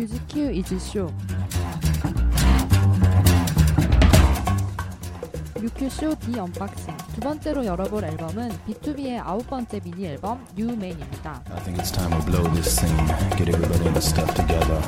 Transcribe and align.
뮤직큐 0.00 0.50
이즈쇼 0.52 1.12
뮤큐쇼 5.60 6.14
디 6.20 6.38
언박싱 6.38 6.96
두 7.14 7.20
번째로 7.20 7.66
열어볼 7.66 8.04
앨범은 8.04 8.48
B2B의 8.66 9.20
아홉 9.22 9.46
번째 9.46 9.78
미니 9.84 10.06
앨범 10.06 10.42
뉴맨입니다. 10.56 11.42
I 11.50 11.62
think 11.64 11.78
it's 11.78 11.92
time 11.92 12.18
to 12.18 12.24
blow 12.24 12.50
this 12.54 12.80
scene. 12.80 12.96
Get 13.36 13.50
everybody 13.50 13.88
in 13.88 13.92
the 13.92 14.00
stuff 14.00 14.32
together. 14.34 14.80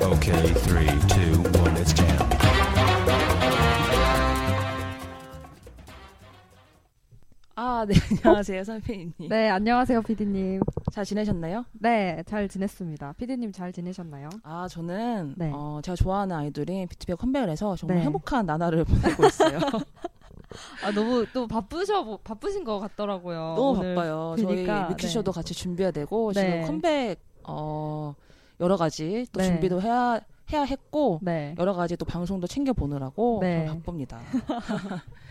Okay, 0.00 0.54
three, 0.64 0.88
two, 1.08 1.42
one, 1.60 1.74
let's 1.74 1.92
jam. 1.92 2.51
아, 7.82 7.84
네, 7.84 7.94
안녕하세요, 8.24 8.62
선배님. 8.62 9.12
네, 9.28 9.48
안녕하세요, 9.48 10.02
피디님. 10.02 10.60
잘 10.92 11.04
지내셨나요? 11.04 11.64
네, 11.72 12.22
잘 12.26 12.48
지냈습니다. 12.48 13.14
피디님 13.18 13.50
잘 13.50 13.72
지내셨나요? 13.72 14.28
아, 14.44 14.68
저는, 14.68 15.34
네. 15.36 15.50
어, 15.52 15.80
제가 15.82 15.96
좋아하는 15.96 16.36
아이돌이 16.36 16.86
비투비가 16.86 17.16
컴백을 17.16 17.50
해서 17.50 17.74
정말 17.74 17.96
네. 17.96 18.04
행복한 18.04 18.46
나날을 18.46 18.84
보내고 18.86 19.26
있어요. 19.26 19.58
아, 20.84 20.92
너무 20.94 21.26
또 21.32 21.48
바쁘셔, 21.48 22.04
뭐, 22.04 22.18
바쁘신 22.22 22.62
것 22.62 22.78
같더라고요. 22.78 23.54
너무 23.56 23.80
오늘 23.80 23.96
바빠요. 23.96 24.36
뵈니까. 24.36 24.74
저희 24.82 24.88
뮤큐쇼도 24.90 25.32
네. 25.32 25.34
같이 25.34 25.52
준비해야 25.52 25.90
되고, 25.90 26.32
네. 26.34 26.40
지금 26.40 26.66
컴백, 26.68 27.18
어, 27.42 28.14
여러 28.60 28.76
가지 28.76 29.26
또 29.32 29.40
네. 29.40 29.46
준비도 29.48 29.82
해야, 29.82 30.20
해야 30.52 30.62
했고, 30.62 31.18
네. 31.20 31.56
여러 31.58 31.72
가지 31.72 31.96
또 31.96 32.04
방송도 32.04 32.46
챙겨 32.46 32.72
보느라고 32.72 33.38
네. 33.42 33.66
정말 33.66 33.74
바쁩니다. 33.74 34.20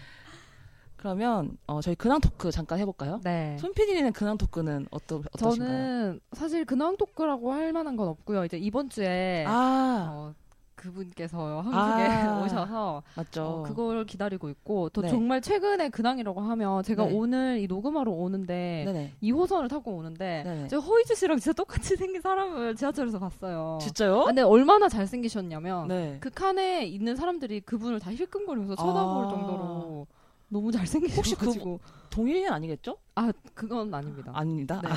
그러면, 1.02 1.58
어, 1.66 1.82
저희 1.82 1.96
근황 1.96 2.22
토크 2.22 2.52
잠깐 2.52 2.78
해볼까요? 2.78 3.22
네. 3.24 3.58
손 3.60 3.74
PD는 3.74 4.14
근황 4.14 4.38
토크는 4.38 4.86
어떠, 4.92 5.24
어떠신가요? 5.34 5.70
저는 5.70 6.20
사실 6.34 6.64
근황 6.64 6.96
토크라고 6.96 7.52
할 7.52 7.74
만한 7.74 7.96
건 7.96 8.08
없고요. 8.08 8.46
이제 8.46 8.58
이번 8.58 8.88
주에 8.88 9.44
아, 9.48 10.10
어, 10.12 10.34
그분께서 10.76 11.62
한국에 11.62 12.08
아. 12.08 12.42
오셔서 12.46 13.02
맞죠. 13.16 13.44
어, 13.44 13.64
그걸 13.64 14.06
기다리고 14.06 14.50
있고 14.50 14.90
또 14.90 15.02
네. 15.02 15.10
정말 15.10 15.42
최근에 15.42 15.90
근황이라고 15.90 16.40
하면 16.40 16.84
제가 16.84 17.06
네. 17.08 17.14
오늘 17.16 17.60
이 17.60 17.66
녹음하러 17.66 18.12
오는데 18.12 18.84
네네. 18.86 19.14
2호선을 19.24 19.70
타고 19.72 19.96
오는데 19.96 20.44
네네. 20.46 20.68
제가 20.68 20.84
허이즈 20.84 21.16
씨랑 21.16 21.40
진짜 21.40 21.54
똑같이 21.54 21.96
생긴 21.96 22.22
사람을 22.22 22.76
지하철에서 22.76 23.18
봤어요. 23.18 23.80
진짜요? 23.82 24.22
아, 24.22 24.26
근데 24.26 24.44
얼마나 24.44 24.88
잘생기셨냐면 24.88 25.88
네. 25.88 26.18
그 26.20 26.30
칸에 26.30 26.86
있는 26.86 27.16
사람들이 27.16 27.62
그분을 27.62 28.00
다 28.00 28.12
힐끔거리면서 28.12 28.76
쳐다볼 28.76 29.26
아. 29.26 29.30
정도로 29.30 30.06
너무 30.52 30.72
잘생기셔가지고 30.72 31.80
동일인 32.10 32.50
아니겠죠? 32.52 32.98
아 33.16 33.32
그건 33.54 33.94
아닙니다. 33.94 34.32
아 34.36 34.44
닙니다. 34.44 34.82
네. 34.84 34.90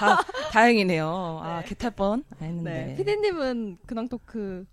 다, 0.00 0.18
다행이네요. 0.50 1.40
아, 1.42 1.62
개탈 1.64 1.90
뻔 1.92 2.24
했는데. 2.40 2.86
네. 2.86 2.96
피디님은 2.96 3.78
근황 3.86 4.08
토크 4.08 4.64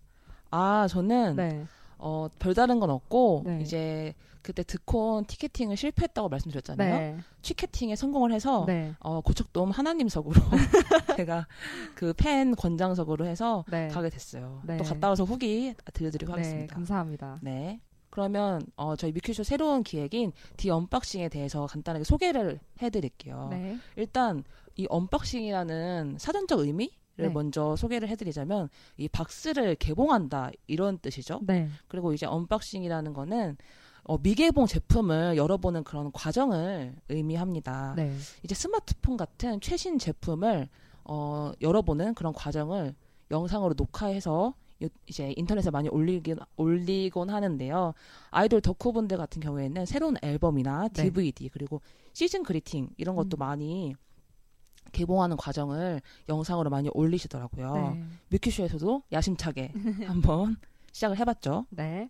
아, 0.52 0.88
저는, 0.89 1.36
네. 1.36 1.66
어, 2.00 2.28
별다른 2.39 2.80
건 2.80 2.89
없고, 2.89 3.44
네. 3.45 3.59
이제, 3.61 4.16
그때 4.41 4.64
드콘 4.64 5.25
티켓팅을 5.25 5.78
실패했다고 5.78 6.28
말씀드렸잖아요. 6.30 6.97
네. 6.97 7.17
취캐팅에 7.44 7.95
성공을 7.95 8.31
해서, 8.31 8.63
네. 8.66 8.95
어, 9.00 9.22
고척돔 9.22 9.69
하나님석으로 9.69 10.34
제가 11.17 11.45
그 11.94 12.13
팬 12.17 12.56
권장석으로 12.56 13.28
해서 13.28 13.63
네. 13.69 13.89
가게 13.89 14.09
됐어요. 14.09 14.61
네. 14.66 14.78
또 14.78 14.84
갔다 14.86 15.09
와서 15.09 15.23
후기 15.23 15.75
들려드리고 15.94 16.31
네, 16.31 16.38
하겠습니다. 16.39 16.73
감사합니다. 16.73 17.38
네. 17.41 17.80
그러면 18.09 18.61
어, 18.75 18.95
저희 18.95 19.11
뮤큐쇼 19.11 19.43
새로운 19.43 19.83
기획인 19.83 20.31
The 20.58 20.69
Unboxing에 20.69 21.30
대해서 21.29 21.65
간단하게 21.67 22.03
소개를 22.03 22.59
해드릴게요. 22.81 23.47
네. 23.51 23.77
일단 23.95 24.43
이 24.75 24.88
unboxing이라는 24.89 26.17
사전적 26.19 26.59
의미를 26.59 26.89
네. 27.17 27.29
먼저 27.29 27.75
소개를 27.75 28.07
해드리자면 28.09 28.69
이 28.97 29.07
박스를 29.07 29.75
개봉한다 29.75 30.51
이런 30.67 30.97
뜻이죠. 31.00 31.39
네. 31.44 31.69
그리고 31.88 32.13
이제 32.13 32.25
unboxing이라는 32.25 33.13
거는 33.13 33.57
어, 34.03 34.17
미개봉 34.17 34.66
제품을 34.66 35.38
열어보는 35.38 35.84
그런 35.84 36.11
과정을 36.11 36.95
의미합니다. 37.09 37.94
네. 37.95 38.16
이제 38.44 38.55
스마트폰 38.55 39.17
같은 39.17 39.59
최신 39.61 40.00
제품을 40.00 40.67
어, 41.03 41.51
열어보는 41.61 42.16
그런 42.16 42.34
과정을 42.34 42.95
영상으로 43.29 43.75
녹화해서 43.78 44.47
요- 44.47 44.69
이제 45.07 45.34
인터넷에 45.35 45.69
많이 45.72 45.90
올리긴 45.90 46.38
올리곤 46.56 47.29
하는데요. 47.29 47.94
아이돌 48.31 48.62
덕후분들 48.62 49.17
같은 49.17 49.41
경우에는 49.41 49.85
새로운 49.85 50.16
앨범이나 50.22 50.88
네. 50.90 51.03
DVD 51.03 51.50
그리고 51.50 51.81
시즌 52.13 52.44
그리팅 52.44 52.90
이런 52.97 53.16
것도 53.16 53.38
음. 53.38 53.40
많이 53.40 53.95
개봉하는 54.91 55.38
과정을 55.38 56.01
영상으로 56.29 56.69
많이 56.69 56.90
올리시더라고요. 56.94 57.73
네. 57.95 58.03
뮤큐쇼에서도 58.29 59.03
야심차게 59.12 59.73
한번 60.07 60.57
시작을 60.91 61.17
해봤죠. 61.17 61.66
네. 61.69 62.09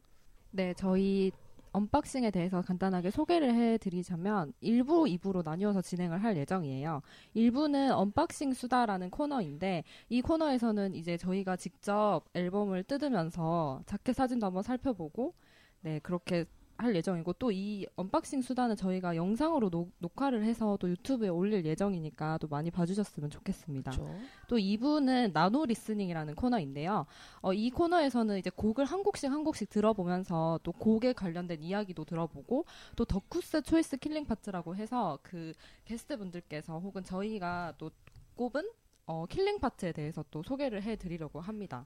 네, 0.51 0.74
저희 0.75 1.31
언박싱에 1.72 2.31
대해서 2.31 2.62
간단하게 2.62 3.12
소개를 3.12 3.53
해드리자면 3.53 4.53
1부, 4.62 5.19
2부로 5.19 5.44
나뉘어서 5.44 5.81
진행을 5.81 6.24
할 6.24 6.38
예정이에요. 6.38 7.02
1부는 7.35 7.91
unboxing 7.91 8.53
수다라는 8.53 9.09
코너인데 9.09 9.84
이 10.09 10.22
코너에서는 10.22 10.96
이제 10.96 11.18
저희가 11.18 11.56
직접 11.56 12.24
앨범을 12.34 12.84
뜯으면서 12.84 13.81
자켓 13.85 14.16
사진도 14.16 14.47
한번 14.47 14.63
살펴보고 14.63 15.34
네, 15.81 16.00
그렇게 16.00 16.46
할 16.79 16.95
예정이고 16.95 17.34
또 17.34 17.51
이 17.51 17.85
unboxing 17.97 18.41
수다는 18.41 18.75
저희가 18.75 19.16
영상으로 19.16 19.69
녹- 19.69 19.91
녹화를 20.00 20.44
해서 20.45 20.78
또 20.79 20.90
유튜브에 20.90 21.28
올릴 21.28 21.66
예정이니까 21.66 22.38
또 22.38 22.47
많이 22.47 22.72
봐주셨으면 22.72 23.29
좋겠습니다. 23.29 23.91
그렇죠. 23.91 24.16
또 24.47 24.56
2부는 24.57 25.34
nano 25.34 25.66
listening이라는 25.66 26.35
코너인데요. 26.35 27.06
어, 27.41 27.53
이 27.53 27.69
코너에서는 27.69 28.38
이제 28.38 28.50
곡을 28.50 28.85
한 28.85 29.03
곡씩 29.03 29.29
한 29.29 29.44
곡씩 29.44 29.69
들어보면서 29.69 30.59
또 30.63 30.72
곡에 30.72 31.13
관련된 31.13 31.62
이야기도 31.62 32.06
들어보고 32.06 32.66
또 32.95 33.03
덕후's 33.06 33.63
choice 33.63 33.97
killing 33.97 34.25
part라고 34.25 34.75
해서 34.75 35.19
그 35.22 35.51
게스트분들께서 35.85 36.79
혹은 36.79 37.03
저희가 37.03 37.73
또 37.78 37.91
꼽은 38.35 38.69
어, 39.06 39.25
killing 39.25 39.59
part에 39.59 39.91
대해서 39.91 40.23
또 40.31 40.44
소개를 40.44 40.84
해드리려고 40.84 41.41
합니다. 41.41 41.85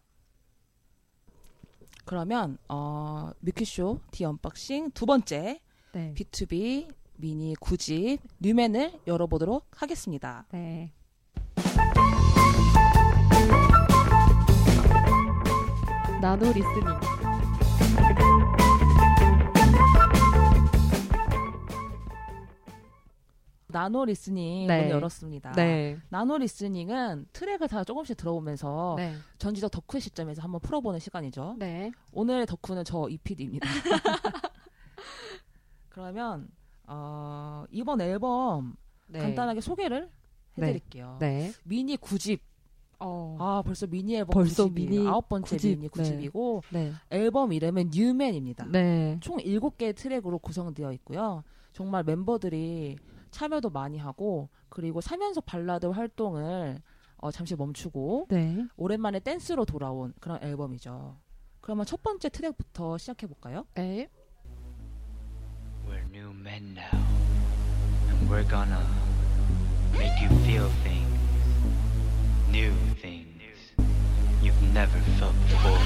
그러면 2.06 2.58
어, 2.68 3.32
뮤큐쇼 3.40 4.00
The 4.12 4.26
Unboxing 4.26 4.92
두 4.92 5.06
번째 5.06 5.60
네. 5.94 6.14
B2B 6.16 6.88
미니 7.18 7.56
9집 7.56 8.20
NEW 8.40 8.60
MEN을 8.60 9.00
열어보도록 9.08 9.68
하겠습니다. 9.72 10.46
네. 10.52 10.92
Nano 16.22 16.46
listening. 16.54 18.43
Nano 23.74 24.06
listening 24.06 24.68
네. 24.68 24.78
문을 24.78 24.92
열었습니다. 24.92 25.52
네. 25.54 25.98
Nano 26.10 26.38
listening은 26.38 27.26
트랙을 27.34 27.68
다 27.68 27.84
조금씩 27.84 28.16
들어보면서 28.16 28.94
네. 28.98 29.16
전지적 29.40 29.72
덕후 29.72 30.00
시점에서 30.00 30.42
한번 30.42 30.62
풀어보는 30.62 31.00
시간이죠. 31.00 31.56
네. 31.60 31.92
오늘의 32.14 32.46
덕후는 32.46 32.86
저 32.86 33.10
이PD입니다. 33.10 33.68
그러면 35.90 36.48
어, 36.86 37.66
이번 37.72 38.00
앨범 38.00 38.76
네. 39.08 39.20
간단하게 39.20 39.60
소개를 39.60 40.10
네. 40.56 40.68
해드릴게요. 40.68 41.18
네. 41.20 41.52
미니 41.64 41.98
9집. 41.98 42.40
어. 43.00 43.36
아 43.40 43.62
벌써 43.66 43.86
미니 43.88 44.16
앨범 44.16 44.34
벌써 44.34 44.66
9집이에요. 44.68 44.74
미니 44.74 45.08
아홉 45.08 45.28
번째 45.28 45.58
9집. 45.58 45.78
미니 45.78 45.90
9집이고 45.90 46.64
네. 46.70 46.94
앨범 47.10 47.52
이름은 47.52 47.90
NEW 47.94 48.11
MEN입니다. 48.11 48.68
네. 48.72 49.18
총 49.20 49.38
7개의 49.38 49.96
트랙으로 49.96 50.38
구성되어 50.40 50.94
있고요. 50.94 51.44
정말 51.74 52.04
멤버들이 52.04 52.98
참여도 53.34 53.72
많이 53.72 53.98
하고 53.98 54.50
그리고 54.70 55.02
사면서 55.02 55.42
발라드 55.42 55.88
활동을 55.88 56.82
어, 57.18 57.32
잠시 57.32 57.56
멈추고 57.56 58.28
네. 58.30 58.66
오랜만에 58.78 59.20
댄스로 59.20 59.66
돌아온 59.66 60.14
그런 60.20 60.42
앨범이죠. 60.42 61.18
그러면 61.62 61.86
첫 61.86 62.02
번째 62.04 62.30
트랙부터 62.30 62.98
시작해 62.98 63.28
볼까요? 63.28 63.66
네. 63.76 64.08
We're 65.88 66.06
new 66.12 66.32
men 66.32 66.76
now, 66.76 67.02
and 68.10 68.30
we're 68.30 68.48
gonna 68.50 68.86
make 69.98 70.14
you 70.22 70.30
feel 70.44 70.70
things, 70.84 71.20
new 72.50 72.74
things 73.02 73.34
you've 74.42 74.62
never 74.74 75.00
felt 75.18 75.36
before. 75.48 75.80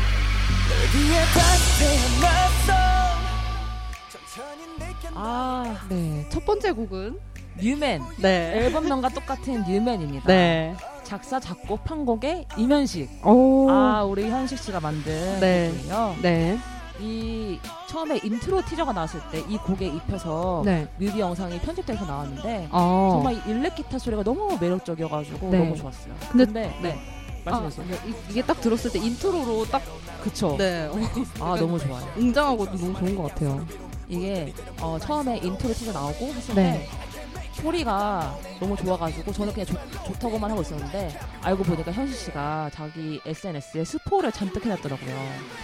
아, 5.14 5.88
네. 5.90 6.28
첫 6.30 6.46
번째 6.46 6.72
곡은 6.72 7.20
뉴맨. 7.62 8.02
네. 8.18 8.54
앨범명과 8.66 9.10
똑같은 9.10 9.64
뉴맨입니다. 9.64 10.28
네. 10.28 10.76
작사, 11.04 11.40
작곡, 11.40 11.84
편곡의 11.86 12.46
이면식. 12.58 13.10
오. 13.26 13.70
아, 13.70 14.04
우리 14.04 14.30
현식 14.30 14.60
씨가 14.60 14.80
만든 14.80 15.40
네. 15.40 15.72
곡이에요. 15.72 16.16
네. 16.22 16.58
이 17.00 17.60
처음에 17.88 18.20
intro 18.24 18.64
teaser가 18.66 18.92
나왔을 18.92 19.20
때 19.32 19.40
이 19.48 19.58
곡에 19.58 19.86
입혀서 19.86 20.64
네. 20.66 20.88
뮤비 20.98 21.20
영상이 21.20 21.60
편집돼서 21.60 22.06
나왔는데 22.06 22.70
어. 22.72 23.10
정말 23.14 23.36
이 23.36 23.42
일렉 23.52 23.76
기타 23.76 24.00
소리가 24.00 24.24
너무 24.24 24.58
매력적이어가지고 24.60 25.50
네. 25.52 25.60
너무 25.60 25.76
좋았어요. 25.78 26.14
근데- 26.32 26.46
근데, 26.46 26.76
네. 26.82 27.00
아, 27.46 27.62
네, 27.70 27.96
이- 28.10 28.32
이게 28.32 28.42
딱 28.42 28.60
들었을 28.60 28.92
때 28.92 29.00
intro로 29.00 29.66
딱 29.66 29.82
그쵸. 30.24 30.56
네. 30.58 30.90
아 31.40 31.56
너무 31.58 31.78
좋아요. 31.80 32.04
웅장하고 32.18 32.66
너무 32.66 32.94
좋은 32.98 33.16
것 33.16 33.24
같아요. 33.30 33.66
이게 34.10 34.52
어, 34.82 34.98
처음에 35.00 35.38
intro 35.38 35.74
teaser 35.76 35.94
나오고 35.94 36.26
했을 36.26 36.56
때 36.56 36.62
네. 36.64 36.90
소리가 37.62 38.36
너무 38.60 38.76
좋아가지고 38.78 39.32
저는 39.34 39.54
그냥 39.54 39.66
좋, 39.68 39.78
좋다고만 40.06 40.50
하고 40.52 40.62
있었는데 40.62 41.20
알고 41.42 41.64
보니까 41.64 41.92
현식 41.92 42.16
씨가 42.16 42.70
자기 42.74 43.20
SNS에 43.26 43.84
스포를 43.84 44.32
잔뜩 44.32 44.66
해놨더라고요. 44.66 45.16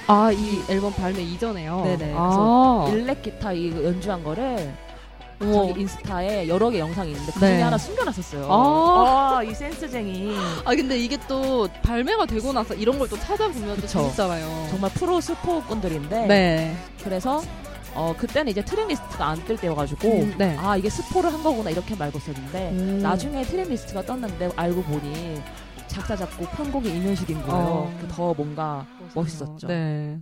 아, 0.07 0.31
이 0.31 0.61
앨범 0.69 0.93
발매 0.93 1.21
이전에요. 1.21 1.81
네네. 1.83 2.13
아, 2.17 2.85
일렉 2.89 3.21
기타 3.21 3.53
이 3.53 3.71
연주한 3.71 4.23
거를 4.23 4.73
우와. 5.41 5.67
자기 5.67 5.81
인스타에 5.81 6.47
여러 6.47 6.69
개 6.69 6.79
영상이 6.79 7.11
있는데 7.11 7.31
그 7.33 7.39
네. 7.39 7.47
중에 7.53 7.61
하나 7.61 7.77
숨겨놨었어요. 7.77 8.47
아. 8.49 9.37
아, 9.39 9.43
이 9.43 9.53
센스쟁이. 9.53 10.35
아 10.63 10.73
근데 10.75 10.97
이게 10.97 11.17
또 11.27 11.67
발매가 11.81 12.25
되고 12.27 12.53
나서 12.53 12.73
이런 12.73 12.97
걸 12.99 13.07
또 13.09 13.17
찾아보면 13.19 13.77
또. 13.81 13.87
재밌잖아요. 13.87 14.67
정말 14.69 14.89
프로 14.93 15.19
스포꾼들인데 15.19 16.27
네. 16.27 16.75
그래서 17.03 17.41
어 17.95 18.13
그때는 18.17 18.51
이제 18.51 18.63
track 18.63 18.87
list가 18.87 19.27
안 19.27 19.43
뜰 19.45 19.57
때여가지고 19.57 20.07
음, 20.07 20.35
네. 20.37 20.55
아 20.57 20.75
이게 20.77 20.89
스포를 20.89 21.31
한 21.31 21.43
거구나 21.43 21.69
이렇게 21.69 21.95
알고 21.95 22.17
있었는데 22.17 22.71
음. 22.71 22.99
나중에 22.99 23.43
track 23.43 23.69
list가 23.69 24.03
떴는데 24.03 24.51
알고 24.55 24.81
보니 24.83 25.41
작사 25.87 26.15
작곡 26.15 26.49
편곡이 26.51 26.89
이면식인 26.89 27.41
거예요. 27.43 27.65
어. 27.65 27.97
그더 28.01 28.33
뭔가 28.33 28.87
멋있었죠. 29.13 29.67
네. 29.67 30.19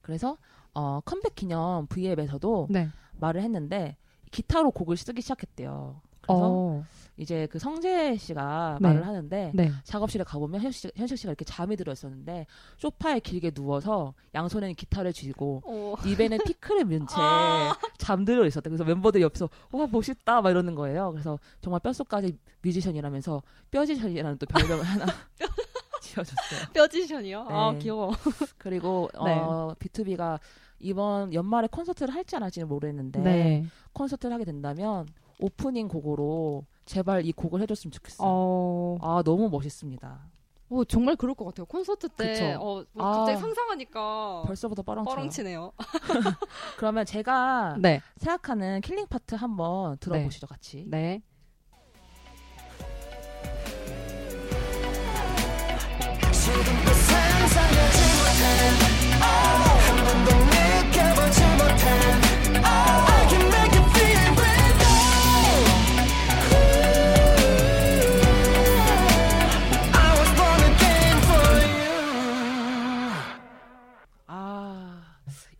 그래서 0.00 0.36
어 0.72 1.00
컴백 1.04 1.34
기념 1.34 1.86
V앱에서도 1.88 2.68
네. 2.70 2.88
말을 3.18 3.42
했는데 3.42 3.96
기타로 4.30 4.70
곡을 4.70 4.96
쓰기 4.96 5.20
시작했대요. 5.20 6.00
그래서 6.22 6.40
어. 6.42 6.84
이제 7.16 7.46
그 7.50 7.58
성재 7.58 8.16
씨가 8.16 8.78
네. 8.80 8.88
말을 8.88 9.06
하는데 9.06 9.52
네. 9.54 9.72
작업실에 9.84 10.24
가보면 10.24 10.60
현식, 10.60 10.90
현식 10.96 11.16
씨가 11.16 11.30
이렇게 11.30 11.44
잠이 11.44 11.76
들어 11.76 11.92
있었는데 11.92 12.46
소파에 12.76 13.20
길게 13.20 13.52
누워서 13.52 14.14
양손에는 14.34 14.74
기타를 14.74 15.12
쥐고 15.12 15.62
어. 15.64 15.94
입에는 16.04 16.38
피클을 16.44 16.84
문채 16.84 17.14
아. 17.18 17.76
잠들어 17.98 18.44
있었대. 18.46 18.68
그래서 18.68 18.84
멤버들이 18.84 19.22
옆에서 19.22 19.48
와 19.70 19.86
멋있다 19.86 20.42
막 20.42 20.50
이러는 20.50 20.74
거예요. 20.74 21.10
그래서 21.12 21.38
정말 21.60 21.80
뼛속까지 21.80 22.36
뮤지션이라면서 22.62 23.42
뼈지션이라는 23.70 24.38
또 24.38 24.46
별명을 24.46 24.82
하나 24.84 25.06
지어줬어요. 26.02 26.72
뼈지션이요? 26.72 27.46
아 27.48 27.72
네. 27.72 27.78
귀여워. 27.78 28.12
그리고 28.58 29.08
네. 29.24 29.38
어, 29.38 29.74
B2B가 29.78 30.40
이번 30.80 31.32
연말에 31.32 31.68
콘서트를 31.68 32.12
할지 32.12 32.36
안 32.36 32.42
할지는 32.42 32.68
모르겠는데 32.68 33.20
네. 33.20 33.66
콘서트를 33.92 34.34
하게 34.34 34.44
된다면 34.44 35.06
오프닝 35.38 35.88
곡으로 35.88 36.66
제발 36.84 37.24
이 37.24 37.32
곡을 37.32 37.60
해줬으면 37.62 37.92
좋겠어요. 37.92 38.28
어. 38.28 38.98
아 39.00 39.22
너무 39.24 39.48
멋있습니다. 39.48 40.30
어, 40.70 40.84
정말 40.84 41.14
그럴 41.16 41.34
것 41.34 41.44
같아요. 41.44 41.66
콘서트 41.66 42.08
때. 42.08 42.54
어, 42.54 42.84
뭐 42.92 43.06
아. 43.06 43.18
갑자기 43.18 43.38
상상하니까 43.40 44.42
벌써부터. 44.46 44.82
뻐렁치네요. 44.82 45.72
그러면 46.78 47.04
제가 47.04 47.76
네. 47.78 48.00
생각하는 48.16 48.80
killing 48.80 49.06
part 49.06 49.34
한번 49.34 49.96
들어보시죠 49.98 50.46
같이. 50.46 50.84
네. 50.88 51.22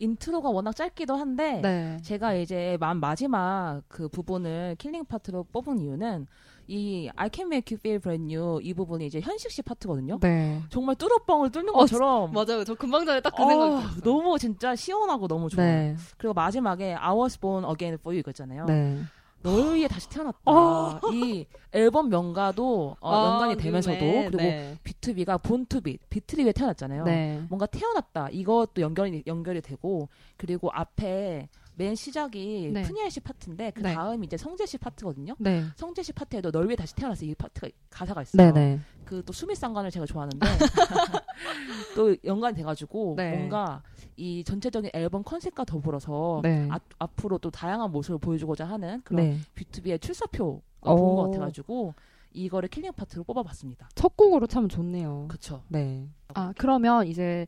intro가 0.05 0.49
워낙 0.49 0.75
짧기도 0.75 1.15
한데 1.15 1.61
네. 1.61 1.97
제가 2.03 2.33
이제 2.35 2.77
만 2.79 2.99
마지막 2.99 3.81
그 3.87 4.07
부분을 4.07 4.75
killing 4.77 5.05
part로 5.05 5.45
뽑은 5.51 5.79
이유는 5.79 6.27
이 6.67 7.09
I 7.15 7.29
Can 7.31 7.51
Make 7.51 7.75
You 7.75 7.79
Feel 7.79 7.99
Brand 7.99 8.33
New 8.33 8.59
이 8.61 8.73
부분이 8.73 9.05
이제 9.05 9.19
현식 9.19 9.51
씨 9.51 9.61
파트거든요. 9.61 10.19
네. 10.19 10.61
정말 10.69 10.95
뚫어뻥을 10.95 11.51
뚫는 11.51 11.69
어, 11.69 11.79
것처럼 11.79 12.31
맞아요. 12.31 12.63
저 12.63 12.73
금방 12.75 13.05
전에 13.05 13.21
딱 13.21 13.32
그 13.32 13.41
어, 13.41 13.47
생각이 13.47 13.75
들었어요. 13.81 14.01
너무 14.01 14.39
진짜 14.39 14.75
시원하고 14.75 15.27
너무 15.27 15.49
좋아요. 15.49 15.67
네. 15.67 15.95
그리고 16.17 16.33
마지막에 16.33 16.93
I 16.95 17.15
Was 17.15 17.39
Born 17.39 17.65
Again 17.65 17.97
For 17.99 18.13
You 18.13 18.19
이거 18.19 18.31
있잖아요. 18.31 18.65
네. 18.65 18.99
널 19.45 19.75
위해 19.75 19.87
다시 19.87 20.09
태어났다. 20.09 20.39
어. 20.45 20.99
이 21.13 21.45
앨범명과도 21.71 22.97
어, 22.99 23.13
아, 23.13 23.31
연관이 23.31 23.55
되면서도 23.55 23.99
네, 23.99 24.25
그리고 24.25 24.37
네. 24.37 24.75
B2B가 24.83 25.41
본투비 25.43 25.99
비트리 26.09 26.41
위해 26.41 26.51
태어났잖아요. 26.51 27.03
네. 27.03 27.43
뭔가 27.47 27.67
태어났다. 27.67 28.29
이것도 28.31 28.81
연결이 28.81 29.21
연결이 29.27 29.61
되고 29.61 30.09
그리고 30.35 30.71
앞에 30.71 31.47
맨 31.77 31.95
시작이 31.95 32.71
네. 32.73 32.83
프니엘 32.83 33.11
씨 33.11 33.19
파트인데 33.19 33.71
그 33.71 33.81
네. 33.81 33.93
다음 33.93 34.23
이제 34.23 34.37
성재 34.37 34.65
씨 34.65 34.77
파트거든요. 34.77 35.35
네. 35.39 35.63
성재 35.75 36.03
씨 36.03 36.13
파트에도 36.13 36.51
널 36.51 36.67
위해 36.67 36.75
다시 36.75 36.95
태어났어 36.95 37.25
이 37.25 37.35
파트가 37.35 37.67
가사가 37.89 38.21
있어요. 38.21 38.51
네, 38.51 38.51
네. 38.51 38.79
그 39.03 39.33
또 39.33 39.55
수미상관을 39.55 39.91
제가 39.91 40.05
좋아하는데 40.05 40.39
또 41.95 42.15
연관이 42.23 42.55
돼가지고 42.55 43.15
네. 43.17 43.37
뭔가 43.37 43.83
이 44.17 44.43
전체적인 44.43 44.91
앨범 44.93 45.23
컨셉과 45.23 45.65
더불어서 45.65 46.39
네. 46.43 46.67
앞, 46.71 46.81
앞으로 46.97 47.37
또 47.37 47.51
다양한 47.51 47.91
모습을 47.91 48.19
보여주고자 48.19 48.65
하는 48.65 49.01
그런 49.03 49.23
네. 49.23 49.37
B2B의 49.55 50.01
출사표가 50.01 50.91
오. 50.91 50.95
본 50.95 51.10
것 51.10 51.31
같아가지고 51.31 51.93
이거를 52.33 52.69
killing 52.69 52.91
part로 52.93 53.23
뽑아봤습니다. 53.23 53.89
첫 53.95 54.15
곡으로 54.17 54.47
참 54.47 54.67
좋네요. 54.67 55.27
그쵸. 55.29 55.63
네. 55.69 56.07
아, 56.33 56.53
그러면 56.57 57.07
이제 57.07 57.47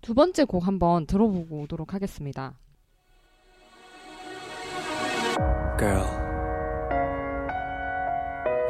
두 0.00 0.14
번째 0.14 0.44
곡 0.44 0.66
한번 0.66 1.06
들어보고 1.06 1.62
오도록 1.62 1.94
하겠습니다. 1.94 2.56
Girl, 5.77 6.07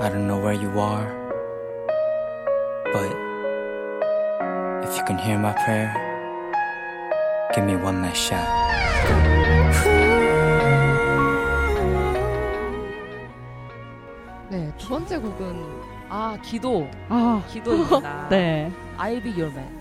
I 0.02 0.10
don't 0.10 0.26
know 0.28 0.40
where 0.40 0.54
you 0.54 0.80
are, 0.80 1.06
but 2.92 3.12
if 4.88 4.98
you 4.98 5.04
can 5.06 5.18
hear 5.18 5.38
my 5.38 5.54
prayer, 5.54 5.94
give 7.54 7.66
me 7.66 7.76
one 7.76 8.02
last 8.02 8.18
shot. 8.18 8.48
네, 14.50 14.72
두 14.78 14.90
번째 14.90 15.18
곡은 15.18 15.82
아 16.10 16.38
기도 16.44 16.88
아, 17.10 17.44
기도입니다. 17.50 18.30
네. 18.30 18.72
I'll 18.98 19.22
be 19.22 19.32
your 19.32 19.52
man. 19.52 19.77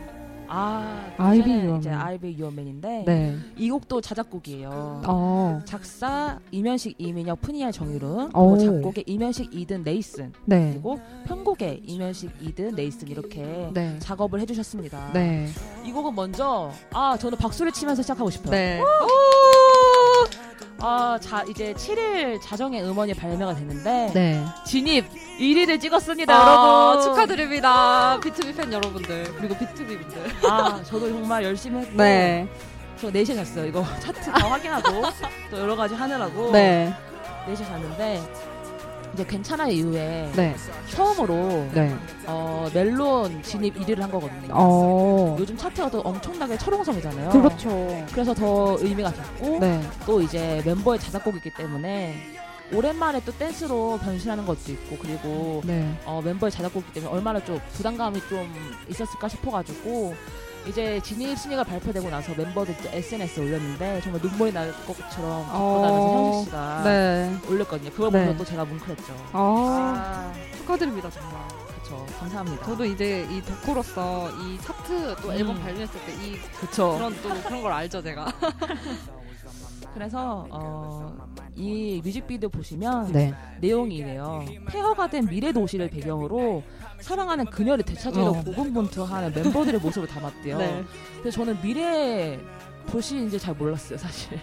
아 0.50 1.12
be 1.18 1.42
그전에 1.42 1.68
your 1.68 1.80
이제 1.80 1.90
your 1.90 2.52
man인데 2.52 3.04
네. 3.06 3.38
이 3.56 3.70
곡도 3.70 4.02
자작곡이에요. 4.02 5.02
어. 5.06 5.62
작사 5.66 6.40
이면식 6.52 6.96
이민혁 6.98 7.42
푸니엘 7.42 7.72
정유른 7.72 8.36
오. 8.36 8.56
그리고 8.56 8.58
작곡에 8.58 9.04
이면식 9.06 9.54
이든 9.54 9.84
네이슨 9.84 10.34
네. 10.46 10.72
그리고 10.72 11.00
편곡에 11.26 11.82
이면식 11.84 12.32
이든 12.42 12.76
네이슨 12.76 13.08
이렇게 13.08 13.70
네. 13.74 13.98
작업을 14.00 14.40
해주셨습니다. 14.42 15.12
네. 15.14 15.48
이 15.84 15.92
곡은 15.92 16.16
먼저 16.16 16.72
아 16.92 17.18
저는 17.18 17.38
박수를 17.38 17.72
치면서 17.72 18.02
시작하고 18.02 18.30
싶어요. 18.30 18.52
네. 18.52 18.82
아, 20.80 21.18
자, 21.20 21.44
이제 21.50 21.74
7일 21.74 22.40
자정의 22.42 22.84
음원이 22.84 23.14
발매가 23.16 23.56
됐는데 23.56 24.12
네. 24.14 24.46
진입 24.66 25.06
1위를 25.40 25.80
찍었습니다, 25.80 26.34
아, 26.34 26.94
여러분. 26.96 27.04
축하드립니다. 27.04 28.20
B2B 28.22 28.56
팬 28.58 28.74
여러분들. 28.74 29.24
그리고 29.38 29.56
B2B 29.56 30.00
분들. 30.00 30.50
아, 30.50 30.82
저도 30.84 31.10
정말 31.10 31.44
열심히 31.44 31.82
했고 31.82 31.96
네. 31.98 32.48
저 33.00 33.12
4시에 33.12 33.36
잤어요. 33.36 33.66
이거 33.68 33.86
차트 34.00 34.32
다 34.32 34.48
확인하고 34.50 35.04
또 35.52 35.60
여러 35.60 35.76
가지 35.76 35.94
하느라고 35.94 36.52
네. 36.52 36.92
4시에 37.48 37.58
잤는데 37.66 38.22
이제 39.14 39.26
괜찮아 39.26 39.68
이후에 39.68 40.32
네. 40.36 40.56
처음으로 40.90 41.68
네. 41.74 41.96
어, 42.26 42.68
멜론 42.74 43.42
진입 43.44 43.76
1위를 43.76 44.00
한 44.00 44.12
거거든요. 44.12 44.50
어. 44.52 45.36
요즘 45.40 45.56
차트가 45.56 45.90
또 45.90 46.02
엄청나게 46.02 46.58
철옹성이잖아요. 46.58 47.30
그렇죠. 47.30 48.06
그래서 48.12 48.34
더 48.34 48.78
의미가 48.80 49.12
깊고 49.12 49.60
네. 49.60 49.82
또 50.06 50.22
이제 50.22 50.62
멤버의 50.66 51.00
자작곡이기 51.00 51.52
때문에 51.52 52.37
오랜만에 52.74 53.22
또 53.26 53.32
댄스로 53.32 53.98
변신하는 54.04 54.46
것도 54.46 54.72
있고 54.74 54.98
그리고 54.98 55.62
네. 55.66 55.98
어, 56.06 56.22
멤버의 56.24 56.52
자작곡이기 56.52 56.94
때문에 56.94 57.12
얼마나 57.14 57.44
좀 57.44 57.60
부담감이 57.74 58.20
좀 58.28 58.54
있었을까 58.90 59.28
싶어가지고 59.30 60.16
이제 60.68 61.00
진입 61.02 61.38
순위가 61.38 61.64
발표되고 61.64 62.10
나서 62.10 62.34
멤버들 62.36 62.76
이 62.84 62.88
SNS에 62.98 63.42
올렸는데 63.44 64.02
정말 64.02 64.22
눈물이 64.22 64.52
날 64.52 64.74
것처럼 64.86 65.44
기쁘다면서 65.44 65.54
어, 65.54 66.26
현식 66.34 66.46
씨가 66.50 66.84
네. 66.84 67.38
올렸거든요. 67.50 67.90
그걸 67.92 68.12
네. 68.12 68.20
보면서 68.20 68.38
또 68.38 68.46
제가 68.46 68.66
뭉클했죠. 68.66 69.14
아, 69.32 69.40
아, 69.40 70.34
축하드립니다, 70.58 71.10
정말. 71.10 71.48
그쵸. 71.82 72.06
감사합니다. 72.20 72.66
저도 72.66 72.84
이제 72.84 73.26
이 73.32 73.42
덕후로서 73.44 74.30
이 74.42 74.58
차트 74.60 75.16
또 75.22 75.30
음. 75.30 75.34
앨범 75.36 75.58
발매했을 75.62 76.02
때 76.06 76.12
이 76.22 76.38
그쵸. 76.60 76.96
그런 76.98 77.16
또 77.24 77.30
그런 77.44 77.62
걸 77.62 77.72
알죠, 77.72 78.04
제가. 78.04 78.26
그래서 79.98 80.46
어, 80.52 81.18
이 81.56 82.00
뮤직비디오 82.04 82.50
보시면 82.50 83.12
네. 83.12 83.34
내용이 83.60 83.96
이래요. 83.96 84.46
폐허가 84.68 85.08
된 85.08 85.26
미래 85.26 85.52
도시를 85.52 85.90
배경으로 85.90 86.62
사랑하는 87.02 87.46
그녀를 87.46 87.84
되찾으려 87.84 88.28
어. 88.28 88.44
고군분투하는 88.44 89.34
멤버들의 89.34 89.80
모습을 89.80 90.08
담았대요. 90.08 90.58
네. 90.60 90.84
근데 91.16 91.32
저는 91.32 91.60
미래 91.64 92.38
도시인지 92.92 93.40
잘 93.40 93.56
몰랐어요, 93.56 93.98
사실. 93.98 94.40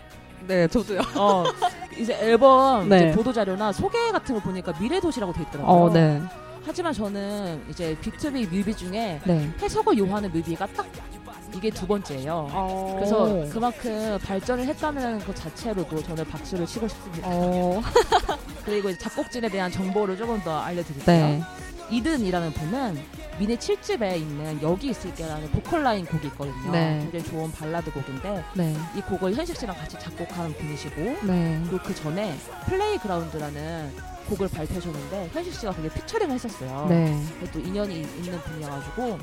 네, 0.48 0.66
저도요. 0.66 0.98
어, 1.16 1.44
이제 1.96 2.14
앨범 2.14 2.88
네. 2.88 2.96
이제 2.96 3.12
보도 3.12 3.32
자료나 3.32 3.70
소개 3.70 4.10
같은 4.10 4.34
거 4.34 4.40
보니까 4.40 4.76
미래 4.80 4.98
도시라고 4.98 5.32
돼 5.32 5.42
있더라고요. 5.42 5.84
어, 5.84 5.92
네. 5.92 6.20
하지만 6.66 6.92
저는 6.92 7.62
이제 7.70 7.96
비투비 8.00 8.48
뮤비 8.48 8.74
중에 8.74 9.20
네. 9.24 9.52
해석을 9.62 9.98
요하는 9.98 10.32
뮤비가 10.32 10.66
딱 10.66 10.84
이게 11.54 11.70
두 11.70 11.86
번째예요. 11.86 12.48
어. 12.50 12.92
그래서 12.96 13.48
그만큼 13.52 14.18
발전을 14.22 14.66
했다는 14.66 15.20
것 15.20 15.34
자체로도 15.36 16.02
저는 16.02 16.24
박수를 16.26 16.66
치고 16.66 16.88
싶습니다. 16.88 17.28
어. 17.30 17.80
그리고 18.64 18.90
이제 18.90 18.98
작곡진에 18.98 19.48
대한 19.48 19.70
정보를 19.70 20.16
조금 20.16 20.40
더 20.42 20.58
알려드릴게요. 20.58 21.26
네. 21.26 21.42
이든이라는 21.90 22.52
분은 22.52 22.98
미니 23.38 23.56
7집에 23.56 24.16
있는 24.16 24.62
여기 24.62 24.88
있을게라는 24.88 25.50
보컬 25.50 25.82
라인 25.82 26.06
곡이 26.06 26.28
있거든요. 26.28 26.72
네. 26.72 27.00
굉장히 27.02 27.24
좋은 27.24 27.52
발라드 27.52 27.92
곡인데 27.92 28.44
네. 28.54 28.76
이 28.96 29.00
곡을 29.00 29.34
현식 29.34 29.56
씨랑 29.56 29.76
같이 29.76 29.98
작곡한 29.98 30.52
분이시고 30.54 31.00
네. 31.26 31.60
그리고 31.68 31.84
그 31.84 31.94
전에 31.94 32.34
Playground라는 32.66 33.92
곡을 34.28 34.48
발표하셨는데 34.48 35.30
현식 35.32 35.54
씨가 35.54 35.72
그게 35.72 35.88
피처링을 35.88 36.34
했었어요. 36.34 36.86
네. 36.88 37.20
또 37.52 37.58
인연이 37.58 38.00
있는 38.00 38.38
분이어가지고 38.40 39.18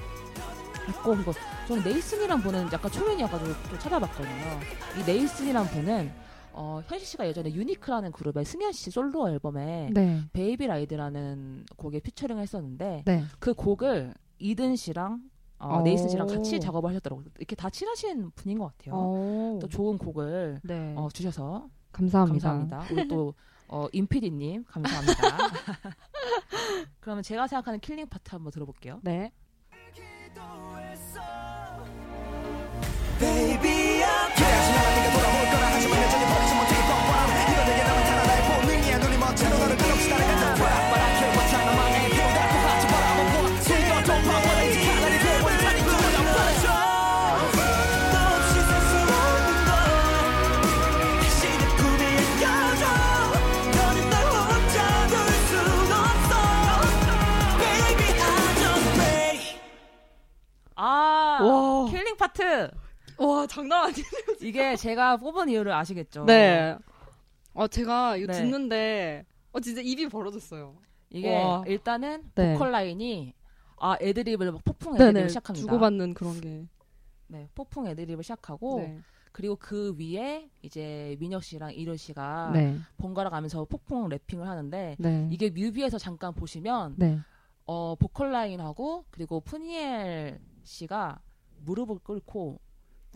있고 0.89 1.15
그리고 1.15 1.33
저는 1.67 1.83
네이슨이란 1.83 2.41
분은 2.41 2.71
약간 2.71 2.91
초면이어가지고 2.91 3.53
또 3.69 3.79
찾아봤거든요. 3.79 4.59
이 4.99 5.03
네이슨이란 5.05 5.65
분은 5.67 6.11
어, 6.53 6.81
현식 6.85 7.07
씨가 7.07 7.27
예전에 7.27 7.53
유니크라는 7.53 8.11
그룹의 8.11 8.45
승현 8.45 8.71
씨 8.73 8.91
솔로 8.91 9.29
앨범에 9.29 9.89
네. 9.93 10.21
Baby 10.33 10.67
Ride라는 10.67 11.65
곡에 11.77 11.99
피처링을 11.99 12.41
했었는데 12.41 13.03
네. 13.05 13.23
그 13.39 13.53
곡을 13.53 14.13
이든 14.39 14.75
씨랑 14.75 15.21
어, 15.59 15.77
오. 15.77 15.81
네이슨 15.83 16.09
씨랑 16.09 16.27
같이 16.27 16.59
작업을 16.59 16.89
하셨더라고요. 16.89 17.25
이렇게 17.37 17.55
다 17.55 17.69
친하신 17.69 18.31
분인 18.31 18.57
것 18.57 18.65
같아요. 18.77 18.95
어. 18.95 19.59
또 19.61 19.67
좋은 19.67 19.97
곡을 19.97 20.61
네. 20.63 20.93
어, 20.97 21.07
주셔서 21.13 21.69
감사합니다. 21.91 22.49
감사합니다. 22.49 22.93
우리 22.93 23.07
또 23.07 23.33
어, 23.67 23.87
임피디님 23.93 24.65
감사합니다. 24.67 25.21
그러면 26.99 27.23
제가 27.23 27.47
생각하는 27.47 27.79
킬링 27.79 28.07
파트 28.07 28.31
한번 28.31 28.51
들어볼게요. 28.51 28.99
네. 29.03 29.31
아 33.23 33.70
장난 63.61 63.85
아니네. 63.85 64.07
이게 64.41 64.75
제가 64.75 65.17
뽑은 65.17 65.49
이유를 65.49 65.71
아시겠죠? 65.71 66.25
네. 66.25 66.75
어, 67.53 67.67
제가 67.67 68.17
이거 68.17 68.31
네. 68.31 68.39
듣는데 68.39 69.25
어 69.51 69.59
진짜 69.59 69.81
입이 69.81 70.07
벌어졌어요. 70.09 70.75
이게 71.09 71.35
와. 71.35 71.63
일단은 71.67 72.31
네. 72.35 72.53
보컬 72.53 72.71
라인이 72.71 73.33
아 73.77 73.97
애드립을 74.01 74.51
막 74.51 74.63
폭풍 74.63 74.93
네네. 74.93 75.09
애드립을 75.09 75.29
시작합니다. 75.29 75.65
주고받는 75.65 76.13
그런 76.13 76.39
게. 76.41 76.65
네, 77.27 77.47
폭풍 77.55 77.87
애드립을 77.87 78.23
시작하고 78.23 78.79
네. 78.79 78.99
그리고 79.31 79.55
그 79.55 79.95
위에 79.97 80.49
이제 80.61 81.15
민혁 81.19 81.43
씨랑 81.43 81.73
이효 81.73 81.95
씨가 81.95 82.51
네. 82.53 82.77
번갈아 82.97 83.29
가면서 83.29 83.63
폭풍 83.65 84.09
래핑을 84.09 84.47
하는데 84.47 84.95
네. 84.99 85.27
이게 85.31 85.49
뮤비에서 85.49 85.97
잠깐 85.97 86.33
보시면 86.33 86.95
네. 86.97 87.19
어 87.65 87.95
보컬 87.95 88.31
라인하고 88.31 89.05
그리고 89.11 89.39
푸니엘 89.39 90.39
씨가 90.63 91.19
무릎을 91.63 91.99
꿇고 91.99 92.59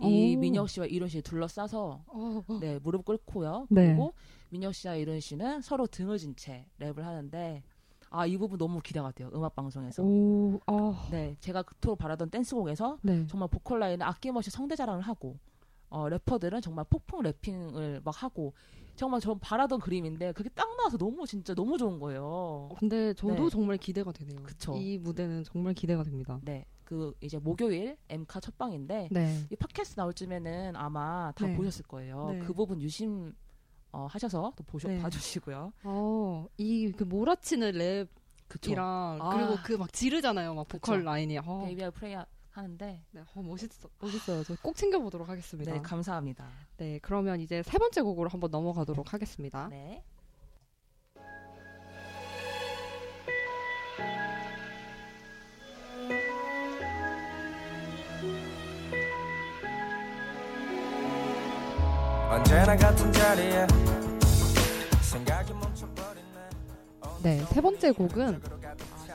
이 0.02 0.36
오. 0.36 0.40
민혁 0.40 0.70
씨와 0.70 0.86
이효 0.88 1.08
씨 1.08 1.22
둘러싸서 1.22 2.04
어. 2.08 2.44
네 2.60 2.80
무릎 2.84 3.06
꿇고요. 3.06 3.68
네. 3.70 3.88
그리고 3.88 4.14
민혁 4.50 4.74
씨와 4.76 4.96
이효 4.96 5.20
씨는 5.20 5.62
서로 5.62 5.88
등을 5.88 6.18
진 6.18 6.36
채 6.36 6.66
랩을 6.80 7.00
하는데 7.02 7.64
아 8.10 8.26
이 8.28 8.38
부분 8.38 8.58
너무 8.58 8.80
기대가 8.82 9.12
돼요. 9.12 9.30
음악 9.34 9.56
방송에서. 9.56 10.04
오. 10.04 10.60
아. 10.68 11.08
네, 11.12 11.36
제가 11.40 11.64
그토록 11.64 11.98
바라던 11.98 12.30
댄스곡에서 12.30 13.00
네. 13.02 13.26
정말 13.28 13.50
보컬 13.50 13.80
라인은 13.80 14.06
아낌없이 14.06 14.50
성대 14.52 14.76
자랑을 14.76 15.02
하고 15.02 15.38
어, 15.90 16.08
래퍼들은 16.10 16.62
정말 16.62 16.86
폭풍 16.90 17.22
래핑을 17.22 18.02
막 18.04 18.24
하고 18.24 18.54
정말 18.96 19.20
전 19.20 19.38
바라던 19.40 19.80
그림인데 19.82 20.32
그게 20.32 20.50
딱 20.50 20.74
나와서 20.78 20.98
너무 20.98 21.26
진짜 21.28 21.54
너무 21.54 21.78
좋은 21.78 22.00
거예요. 22.00 22.70
근데 22.80 23.14
저도 23.14 23.36
네. 23.46 23.50
정말 23.50 23.78
기대가 23.78 24.12
되네요. 24.14 24.42
그쵸. 24.44 24.76
이 24.78 24.98
무대는 24.98 25.44
정말 25.44 25.74
기대가 25.74 26.04
됩니다. 26.04 26.40
네, 26.44 26.66
그 26.86 27.14
이제 27.20 27.38
목요일 27.40 27.98
엠카 28.10 28.40
첫 28.40 28.58
방인데 28.58 29.10
네. 29.12 29.44
이 29.52 29.56
팟캐스트 29.56 29.96
나올 29.96 30.14
쯤에는 30.14 30.76
아마 30.76 31.32
다 31.36 31.46
네. 31.48 31.56
보셨을 31.58 31.86
거예요. 31.86 32.30
네. 32.32 32.40
그 32.40 32.54
부분 32.54 32.82
유심 32.82 33.34
어, 33.92 34.08
하셔서 34.10 34.54
또 34.56 34.64
보셔 34.64 34.88
네. 34.88 35.00
봐주시고요. 35.02 35.74
어, 35.84 36.48
이 36.58 36.92
그 36.96 37.04
몰아치는 37.04 37.72
랩 37.74 38.08
이랑 38.68 39.18
그쵸. 39.18 39.26
아. 39.26 39.36
그리고 39.36 39.56
그 39.64 39.78
막 39.78 39.92
지르잖아요. 39.92 40.54
막 40.54 40.68
보컬 40.68 40.98
그쵸. 41.00 41.06
라인이. 41.06 41.38
어, 41.40 41.64
베이비아 41.66 41.90
프레이 41.92 42.16
하는데 42.52 43.04
네, 43.12 43.22
어, 43.34 43.42
멋있어. 43.42 43.90
멋있어요. 44.00 44.44
저 44.44 44.56
꼭 44.62 44.76
챙겨 44.76 45.00
보도록 45.00 45.28
하겠습니다. 45.28 45.74
네 45.74 45.82
감사합니다. 45.82 46.48
네, 46.78 47.00
그러면 47.02 47.40
이제 47.42 47.64
세 47.64 47.78
번째 47.80 48.02
곡으로 48.02 48.30
한번 48.30 48.52
넘어가도록 48.52 49.14
하겠습니다. 49.14 49.68
네. 49.70 50.04
언제나 62.36 62.76
같은 62.76 63.14
자리에 63.14 63.66
생각이 65.02 65.54
멈춰버리네 65.54 66.24
네, 67.24 67.46
세 67.46 67.62
번째 67.62 67.92
곡은 67.92 68.42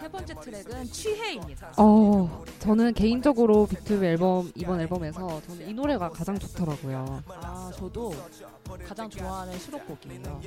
세 0.00 0.08
번째 0.08 0.34
트랙은 0.40 0.84
취해입니다. 0.86 1.70
어, 1.76 2.42
저는 2.60 2.94
개인적으로 2.94 3.66
비투비 3.66 4.06
앨범 4.06 4.50
이번 4.54 4.80
앨범에서 4.80 5.42
저는 5.46 5.68
이 5.68 5.74
노래가 5.74 6.08
가장 6.08 6.38
좋더라고요. 6.38 7.22
아 7.28 7.70
저도 7.76 8.14
가장 8.88 9.10
좋아하는 9.10 9.58
수록곡이에요. 9.58 10.40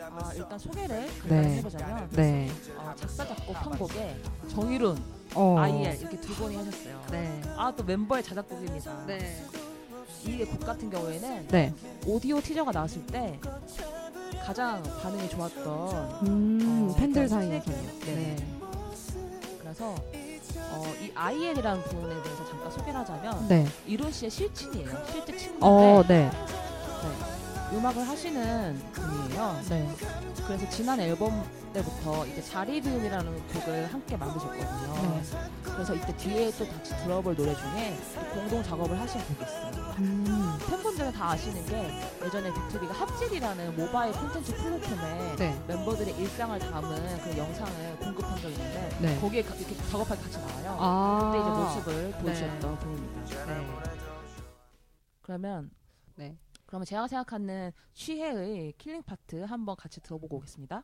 아 0.00 0.32
일단 0.34 0.58
소개를 0.58 0.96
네. 0.96 1.18
간단히 1.20 1.56
해보자면 1.58 2.08
네. 2.12 2.50
어, 2.78 2.94
작사 2.96 3.26
작곡 3.26 3.52
편곡에 3.52 4.16
정일훈, 4.48 4.96
어. 5.34 5.58
IL 5.58 6.00
이렇게 6.00 6.18
두 6.18 6.32
분이 6.36 6.56
하셨어요. 6.56 7.02
네. 7.10 7.42
아 7.58 7.70
또 7.76 7.84
멤버의 7.84 8.22
자작곡입니다. 8.24 9.04
네. 9.06 9.44
이곡 10.24 10.60
같은 10.60 10.90
경우에는 10.90 11.48
네. 11.48 11.72
오디오 12.06 12.40
티저가 12.40 12.70
나왔을 12.72 13.04
때 13.06 13.38
가장 14.44 14.82
반응이 15.02 15.28
좋았던 15.30 16.26
음, 16.26 16.88
어, 16.90 16.94
팬들 16.96 17.26
그런 17.26 17.28
사이에서요. 17.28 17.76
네. 18.06 18.36
그래서 19.60 19.94
어, 20.72 20.84
이 21.00 21.10
IL이라는 21.14 21.82
분에 21.82 22.22
대해서 22.22 22.48
잠깐 22.48 22.70
소개를 22.70 23.00
하자면 23.00 23.48
네. 23.48 23.66
이룬 23.86 24.10
씨의 24.10 24.30
실친이에요. 24.30 24.88
실제 25.10 25.36
친구인데 25.36 25.58
어, 25.60 26.02
네. 26.08 26.30
음악을 27.72 28.06
하시는 28.06 28.78
분이에요. 28.92 29.60
네. 29.68 29.88
그래서 30.46 30.68
지난 30.70 31.00
앨범 31.00 31.42
때부터 31.72 32.26
이제 32.26 32.42
자리비움이라는 32.42 33.48
곡을 33.48 33.92
함께 33.92 34.16
만드셨거든요. 34.16 34.94
네. 34.94 35.22
그래서 35.64 35.94
이때 35.94 36.14
뒤에 36.16 36.50
또 36.58 36.68
같이 36.68 36.94
들어볼 36.98 37.34
노래 37.34 37.54
중에 37.54 37.96
또 38.14 38.20
공동 38.34 38.62
작업을 38.62 38.98
하신 39.00 39.20
곡이 39.22 39.42
있어요. 39.42 39.72
음. 39.98 40.58
팬분들은 40.68 41.12
다 41.12 41.30
아시는 41.30 41.64
게 41.66 41.90
예전에 42.24 42.52
비투비가 42.52 42.92
핫질이라는 42.92 43.76
모바일 43.76 44.12
콘텐츠 44.12 44.54
플랫폼에 44.54 45.36
네. 45.36 45.62
멤버들의 45.68 46.14
일상을 46.18 46.58
담은 46.58 47.20
그 47.22 47.38
영상을 47.38 47.96
공급한 48.00 48.36
적이 48.40 48.54
있는데 48.54 48.96
네. 49.00 49.20
거기에 49.20 49.42
가- 49.42 49.54
이렇게 49.54 49.74
작업할 49.90 50.18
때 50.18 50.22
같이 50.24 50.38
나와요. 50.38 50.76
아. 50.78 51.30
그때 51.32 51.40
이제 51.40 51.50
모습을 51.90 52.10
보여주셨던 52.22 52.78
분입니다. 52.78 53.46
네. 53.46 53.66
그러면 55.22 55.70
네. 56.16 56.36
그러면 56.72 56.86
제가 56.86 57.06
생각하는 57.06 57.70
취해의 57.92 58.72
killing 58.78 59.02
part 59.02 59.42
한번 59.42 59.76
같이 59.76 60.00
들어보고 60.00 60.38
오겠습니다. 60.38 60.82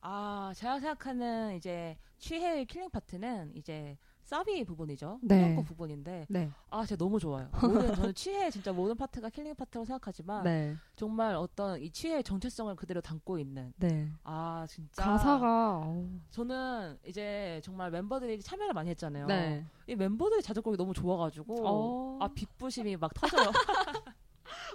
아, 0.00 0.52
제가 0.56 0.80
생각하는 0.80 1.56
이제 1.56 1.98
취해의 2.16 2.64
killing 2.64 2.88
part는 2.88 3.52
이제 3.56 3.98
사비 4.30 4.62
부분이죠. 4.62 5.18
네. 5.22 5.42
후렴구 5.42 5.64
부분인데 5.64 6.26
네. 6.28 6.48
아 6.70 6.86
진짜 6.86 6.96
너무 6.96 7.18
좋아요. 7.18 7.48
모든 7.60 7.92
저는 7.96 8.14
취해 8.14 8.48
진짜 8.48 8.72
모든 8.72 8.96
파트가 8.96 9.28
killing 9.28 9.56
part라고 9.56 9.84
생각하지만 9.84 10.44
네. 10.44 10.76
정말 10.94 11.34
어떤 11.34 11.80
이 11.82 11.90
취해의 11.90 12.22
정체성을 12.22 12.76
그대로 12.76 13.00
담고 13.00 13.40
있는 13.40 13.72
네. 13.76 14.08
아 14.22 14.64
진짜 14.68 15.02
가사가 15.02 15.82
저는 16.30 16.96
이제 17.04 17.60
정말 17.64 17.90
멤버들이 17.90 18.40
참여를 18.40 18.72
많이 18.72 18.90
했잖아요. 18.90 19.26
네. 19.26 19.66
이 19.88 19.96
멤버들이 19.96 20.42
자작곡이 20.42 20.76
너무 20.76 20.94
좋아가지고 20.94 21.66
어. 21.66 22.18
아 22.20 22.28
빗부심이 22.28 22.98
막 22.98 23.12
터져요. 23.12 23.50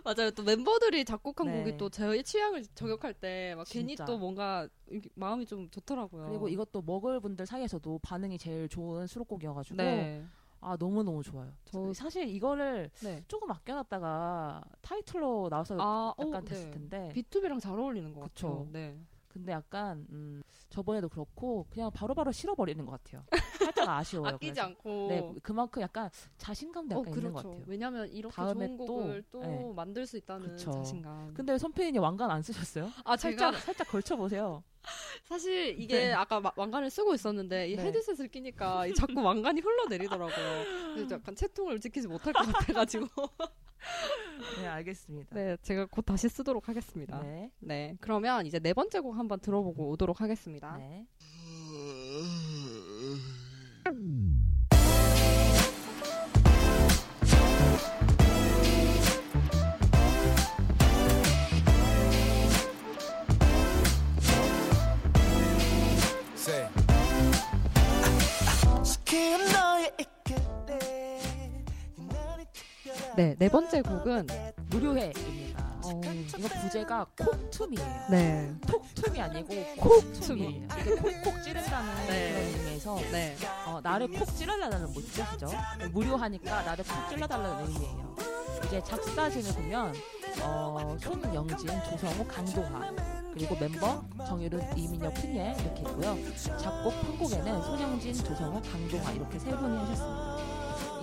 맞아요. 0.03 0.31
또 0.31 0.43
멤버들이 0.43 1.05
작곡한 1.05 1.47
네. 1.47 1.59
곡이 1.59 1.77
또 1.77 1.89
저의 1.89 2.23
취향을 2.23 2.63
저격할 2.75 3.13
때 3.13 3.53
막 3.55 3.65
괜히. 3.69 3.95
또 3.95 4.17
뭔가 4.17 4.67
마음이 5.15 5.45
좀 5.45 5.69
좋더라고요. 5.69 6.27
그리고 6.27 6.47
이것도 6.49 6.81
먹을 6.81 7.19
분들 7.19 7.45
사이에서도 7.45 7.99
반응이 8.01 8.37
제일 8.37 8.67
좋은 8.69 9.07
수록곡이어가지고 9.07 9.75
네. 9.77 10.23
아 10.61 10.75
너무 10.77 11.03
너무 11.03 11.21
좋아요. 11.23 11.51
저- 11.65 11.93
사실 11.93 12.27
이거를 12.27 12.89
네. 13.01 13.23
조금 13.27 13.49
아껴놨다가 13.51 14.63
타이틀로 14.81 15.47
나와서 15.49 15.77
아, 15.79 16.13
약간 16.19 16.35
어, 16.35 16.41
됐을 16.41 16.65
네. 16.65 16.71
텐데 16.71 17.09
비투비랑 17.13 17.59
잘 17.59 17.77
어울리는 17.79 18.11
것 18.13 18.21
그쵸. 18.21 18.47
같아요. 18.47 18.67
네. 18.71 18.97
근데 19.35 19.51
약간 19.51 20.07
음, 20.11 20.41
저번에도 20.69 21.09
그렇고 21.09 21.65
그냥 21.69 21.91
바로바로 21.91 22.31
실어버리는 22.31 22.85
것 22.85 23.03
같아요. 23.03 23.25
살짝 23.59 23.89
아쉬워요. 23.89 24.35
아끼지 24.35 24.53
그래서. 24.53 24.61
않고. 24.61 25.07
네, 25.09 25.39
그만큼 25.43 25.81
약간 25.81 26.09
자신감도 26.37 26.95
어, 26.95 26.99
약간 27.01 27.13
있는 27.13 27.33
것 27.33 27.39
그렇죠. 27.39 27.49
같아요. 27.49 27.65
왜냐면 27.67 28.07
이렇게 28.07 28.33
좋은 28.33 28.77
또, 28.77 28.85
곡을 28.85 29.23
또, 29.31 29.41
네. 29.41 29.73
만들 29.75 30.07
수 30.07 30.15
있다는 30.15 30.51
그쵸. 30.51 30.71
자신감. 30.71 31.33
근데 31.33 31.57
손페인이 31.57 31.97
왕관 31.99 32.31
안 32.31 32.41
쓰셨어요? 32.41 32.89
아, 33.03 33.17
제가 33.17 33.51
살짝 33.51 33.61
살짝 33.61 33.87
걸쳐 33.89 34.15
보세요. 34.15 34.63
사실 35.25 35.79
이게 35.79 36.11
아까 36.13 36.39
마- 36.39 36.51
왕관을 36.55 36.89
쓰고 36.89 37.13
있었는데 37.15 37.69
이 37.69 37.75
네. 37.75 37.83
헤드셋을 37.85 38.27
끼니까 38.29 38.87
이 38.87 38.93
자꾸 38.93 39.21
왕관이 39.21 39.61
흘러내리더라고요. 39.61 40.65
약간 41.11 41.35
채통을 41.35 41.79
지키지 41.79 42.07
못할 42.07 42.33
것 42.33 42.45
같아가지고. 42.45 43.07
네, 44.61 44.67
알겠습니다. 44.67 45.35
네, 45.35 45.57
제가 45.61 45.85
곧 45.85 46.01
다시 46.03 46.27
쓰도록 46.29 46.67
하겠습니다. 46.69 47.21
네. 47.21 47.51
네. 47.59 47.97
그러면 48.01 48.45
이제 48.45 48.59
네 48.59 48.73
번째 48.73 48.99
곡 48.99 49.17
한번 49.17 49.39
들어보고 49.39 49.89
오도록 49.91 50.21
하겠습니다. 50.21 50.77
네. 50.77 51.05
네, 73.15 73.33
네 73.39 73.47
번째 73.47 73.81
곡은 73.81 74.27
무료회입니다. 74.71 75.79
어, 75.85 76.01
이거 76.37 76.47
부제가 76.61 77.05
콕툼이에요. 77.17 78.07
네, 78.11 78.53
톡툼이 78.67 79.21
아니고 79.21 79.47
콕툼이. 79.77 80.67
콕tum이에요. 80.67 80.67
이게 80.81 80.95
콕콕 80.95 81.43
찌른다는 81.43 82.07
네. 82.07 82.33
그런 82.33 82.43
의미에서 82.59 82.95
네, 83.11 83.37
어, 83.65 83.79
나를 83.81 84.09
콕 84.09 84.25
찔러달라는 84.35 84.93
뜻이죠. 84.93 85.49
무료하니까 85.91 86.63
나를 86.63 86.83
콕 86.83 87.09
찔러달라는 87.09 87.67
의미예요. 87.67 88.15
이제 88.67 88.83
작사진을 88.83 89.53
보면 89.53 89.93
어, 90.41 90.97
손영진, 90.99 91.67
조성우, 91.89 92.25
강동하 92.27 92.91
그리고 93.35 93.53
멤버 93.59 94.01
정유른, 94.25 94.77
이민혁, 94.77 95.13
푸니엘 95.15 95.59
이렇게 95.59 95.81
있고요. 95.81 96.17
작곡, 96.57 96.93
편곡에는 97.01 97.61
손영진, 97.63 98.13
조성우, 98.13 98.61
강동하 98.61 99.11
이렇게 99.11 99.37
세 99.37 99.49
분이 99.51 99.77
하셨습니다. 99.77 100.37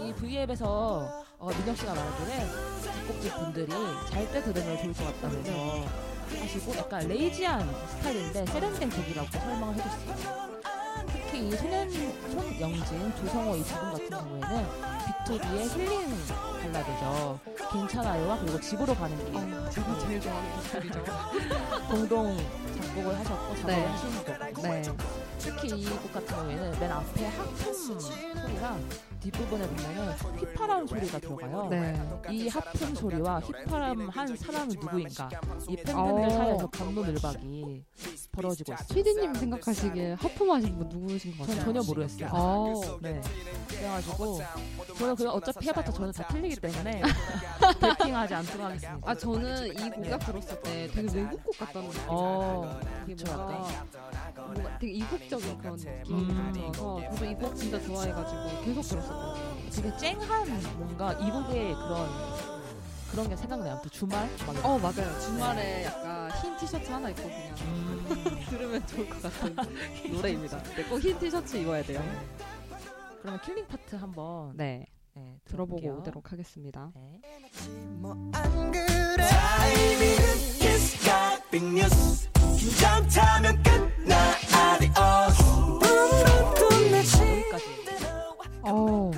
이 0.01 0.15
V앱에서 0.15 1.25
어, 1.39 1.51
민혁 1.51 1.77
씨가 1.77 1.95
말하기를 1.95 2.83
작곡집 2.83 3.35
분들이 3.35 3.71
잘 4.09 4.33
때 4.33 4.43
들으면 4.43 4.79
좋을 4.79 4.95
것 4.95 5.05
같다면서 5.21 5.85
하시고 6.41 6.77
약간 6.79 7.07
레이지한 7.07 7.69
스타일인데 7.99 8.47
세련된 8.47 8.89
곡이라고 8.89 9.29
설명을 9.31 9.75
해줬어요. 9.75 10.62
특히 11.33 11.49
이 11.49 11.51
손현, 11.57 11.91
손영진, 11.91 13.17
조성호 13.17 13.57
이 13.57 13.63
두 13.65 13.75
분 13.81 13.93
같은 13.93 14.11
경우에는 14.11 14.67
B2B의 15.27 15.77
힐링 15.79 16.11
발라드죠. 16.61 17.41
괜찮아요와 17.73 18.39
그리고 18.41 18.61
집으로 18.61 18.95
가는 18.95 19.17
길 19.25 19.37
어, 19.37 19.71
제가 19.71 19.99
제일 20.01 20.21
좋아하는 20.21 20.53
곡들이죠. 20.53 21.05
공동 21.91 22.37
작곡을 22.83 23.19
하셨고 23.19 23.55
작곡을 23.57 23.67
네. 23.67 23.87
하시는 23.87 24.25
거고 24.25 24.63
네, 24.63 24.83
특히 25.43 25.69
이 25.81 25.85
곡 25.91 26.13
같은 26.13 26.27
경우에는 26.37 26.81
맨 26.81 26.91
앞에 26.93 27.27
하품 27.27 27.75
소리랑 27.75 28.89
뒷부분에 29.21 29.67
보면은 29.69 30.13
휘파람 30.13 30.87
소리가 30.87 31.19
들어가요. 31.21 31.69
네. 31.71 31.95
이 32.31 32.49
하품 32.49 32.95
소리와 32.95 33.39
휘파람 33.41 34.09
한 34.09 34.37
사람은 34.37 34.69
누구인가 34.81 35.29
이 35.69 35.77
팬분들 35.77 36.25
어. 36.25 36.31
사이에서 36.31 36.67
감론을박이 36.71 37.85
벌어지고 38.33 38.73
있어요. 38.73 38.89
피디님 38.93 39.35
생각하시기에 39.35 40.13
하품하신 40.15 40.77
분 40.77 40.89
누구신 40.89 41.33
것전 41.39 41.47
같아요? 41.57 41.65
전혀 41.65 41.83
모르겠어요. 41.87 42.29
어, 42.33 42.99
네. 43.01 43.21
그래가지고 43.69 44.41
저는 44.99 45.15
그냥 45.17 45.33
어차피 45.35 45.69
해봤자 45.69 45.93
저는 45.93 46.13
다 46.13 46.27
틀리기 46.29 46.57
때문에 46.57 47.03
브리핑하지 47.81 48.35
않도록 48.35 48.67
하겠습니다. 48.67 48.99
아 49.05 49.15
저는 49.15 49.67
이곡딱 49.69 50.27
들었을 50.27 50.61
때 50.63 50.89
되게 50.93 51.19
외국 51.21 51.45
곡 51.45 51.59
같다는 51.59 51.89
느낌이 51.89 52.05
어, 52.09 52.81
이게 53.05 53.15
그쵸, 53.15 53.37
뭔가, 53.37 53.69
뭔가 54.53 54.79
되게 54.79 54.93
이국적인 54.93 55.59
그런 55.59 55.77
느낌이 55.77 56.23
음. 56.23 56.53
들어서 56.53 57.01
저도 57.11 57.25
이 57.25 57.35
곡 57.35 57.57
진짜 57.57 57.81
좋아해가지고 57.81 58.65
계속 58.65 58.83
들었었거든요. 58.83 59.71
되게 59.71 59.97
쨍한 59.97 60.63
뭔가 60.79 61.13
이 61.15 61.25
곡의 61.25 61.75
그런 61.75 62.09
그런 63.11 63.29
게 63.29 63.37
생각나요. 63.37 63.79
또 63.83 63.89
주말 63.91 64.29
막 64.47 64.65
어 64.65 64.79
맞아요. 64.79 65.21
주말에 65.21 65.85
약간 65.85 66.31
흰 66.41 66.57
티셔츠 66.57 66.91
하나 66.91 67.11
입고 67.11 67.23
그냥 67.23 67.55
음. 67.63 68.39
들으면 68.49 68.87
좋을 68.87 69.09
것 69.09 69.23
같은 69.23 69.55
노래입니다. 70.13 70.63
네, 70.63 70.85
꼭 70.85 71.02
흰 71.02 71.19
티셔츠 71.19 71.57
입어야 71.57 71.83
돼요. 71.83 72.03
그러면 73.21 73.41
killing 73.43 73.67
part 73.67 73.97
한번 73.97 74.53
네, 74.57 74.87
네, 75.15 75.39
들어보고. 75.45 75.99
오도록 75.99 76.33
하겠습니다. 76.33 76.91
네. 76.95 77.21
여기까지. 87.31 87.65
어, 88.63 89.11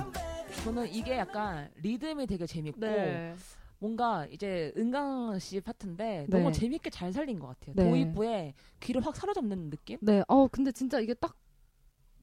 저는 0.63 0.91
이게 0.91 1.17
약간 1.17 1.69
리듬이 1.75 2.25
되게 2.25 2.47
재밌고 2.47 2.79
네, 2.79 3.35
뭔가 3.77 4.25
이제 4.31 4.73
은광 4.75 5.37
씨 5.39 5.61
파트인데 5.61 6.25
네. 6.27 6.37
너무 6.37 6.51
재밌게 6.51 6.89
잘 6.89 7.13
살린 7.13 7.37
것 7.39 7.47
같아요. 7.47 7.75
네. 7.75 7.89
도입부에 7.89 8.53
귀를 8.79 9.05
확 9.05 9.15
사로잡는 9.15 9.69
느낌? 9.69 9.99
네. 10.01 10.23
어 10.27 10.47
근데 10.47 10.71
진짜 10.71 10.99
이게 10.99 11.13
딱 11.13 11.35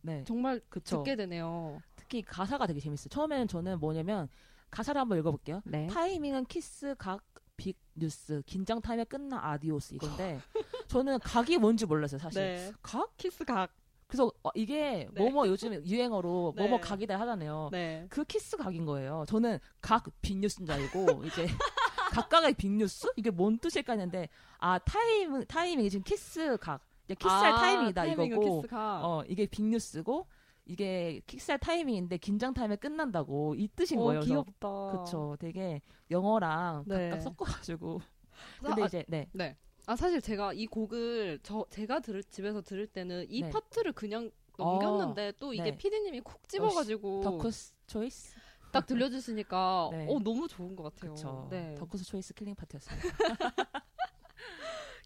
네. 0.00 0.24
정말 0.26 0.60
그쵸. 0.68 0.98
듣게 0.98 1.14
되네요. 1.14 1.80
특히 1.94 2.22
가사가 2.22 2.66
되게 2.66 2.80
재밌어요. 2.80 3.08
처음에는 3.10 3.46
저는 3.46 3.78
뭐냐면 3.78 4.28
가사를 4.70 5.00
한번 5.00 5.18
읽어볼게요. 5.18 5.62
네. 5.64 5.86
타이밍은 5.86 6.46
키스 6.46 6.96
각 6.98 7.22
big 7.62 7.78
news 7.94 8.42
긴장 8.44 8.80
타임에 8.80 9.04
끝나 9.04 9.38
adiós 9.52 9.94
이건데 9.94 10.40
저는 10.88 11.20
각이 11.20 11.58
뭔지 11.58 11.86
몰랐어요 11.86 12.18
사실 12.18 12.42
네. 12.42 12.72
각 12.82 13.16
키스 13.16 13.44
각. 13.44 13.70
그래서 14.08 14.32
어, 14.42 14.50
이게 14.56 15.08
네. 15.12 15.22
뭐뭐 15.22 15.46
요즘 15.46 15.72
유행어로 15.86 16.54
네. 16.56 16.64
뭐뭐 16.64 16.80
각이다 16.80 17.20
하잖아요 17.20 17.68
네. 17.70 18.06
그 18.10 18.24
키스 18.24 18.56
각인 18.56 18.84
거예요 18.84 19.24
저는 19.28 19.60
각 19.80 20.04
big 20.22 20.37
news인 20.37 20.66
줄 20.66 20.74
알고 20.74 21.24
이제 21.24 21.46
각각의 22.12 22.54
big 22.54 22.76
news 22.76 23.06
이게 23.16 23.30
뭔 23.30 23.58
뜻일까 23.58 23.92
했는데 23.92 24.28
아 24.58 24.78
타임 24.80 25.44
타이밍이 25.44 25.88
지금 25.88 26.02
키스 26.02 26.56
각 26.56 26.84
이제 27.04 27.14
키스할 27.14 27.52
아, 27.52 27.56
타이밍이다 27.56 28.06
이거고 28.06 28.62
키스 28.62 28.68
각. 28.68 29.04
어 29.04 29.22
이게 29.28 29.46
big 29.46 29.73
news고 29.73 30.26
이게 30.64 31.20
키스할 31.26 31.58
타이밍인데 31.58 32.18
긴장 32.18 32.54
타임에 32.54 32.76
끝난다고 32.76 33.54
이 33.56 33.68
뜻인 33.68 33.98
어, 33.98 34.04
거예요 34.04 34.20
귀엽다. 34.20 34.92
그쵸. 34.92 35.36
되게 35.38 35.80
영어랑 36.10 36.84
네. 36.86 37.10
각각 37.10 37.22
섞어가지고. 37.22 38.00
근데 38.62 38.82
아, 38.82 38.86
이제 38.86 39.04
네. 39.08 39.28
네. 39.32 39.56
아 39.86 39.96
사실 39.96 40.20
제가 40.20 40.52
이 40.52 40.66
곡을 40.66 41.40
저 41.42 41.66
제가 41.70 42.00
들을 42.00 42.22
집에서 42.22 42.62
들을 42.62 42.86
때는 42.86 43.26
이 43.28 43.42
네. 43.42 43.50
파트를 43.50 43.92
그냥 43.92 44.30
넘겼는데 44.56 45.32
또 45.40 45.52
이게 45.52 45.64
네. 45.64 45.76
피디님이 45.76 46.20
콕 46.20 46.48
집어가지고 46.48 47.22
덕후's 47.22 47.74
choice. 47.86 48.36
딱 48.70 48.86
들려주시니까 48.86 49.88
네. 49.92 50.06
어 50.08 50.18
너무 50.20 50.46
좋은 50.46 50.76
것 50.76 50.84
같아요. 50.84 51.14
그쵸. 51.14 51.48
네. 51.50 51.74
덕후's 51.74 52.04
choice 52.04 52.34
killing 52.34 52.54
part였어요. 52.54 52.98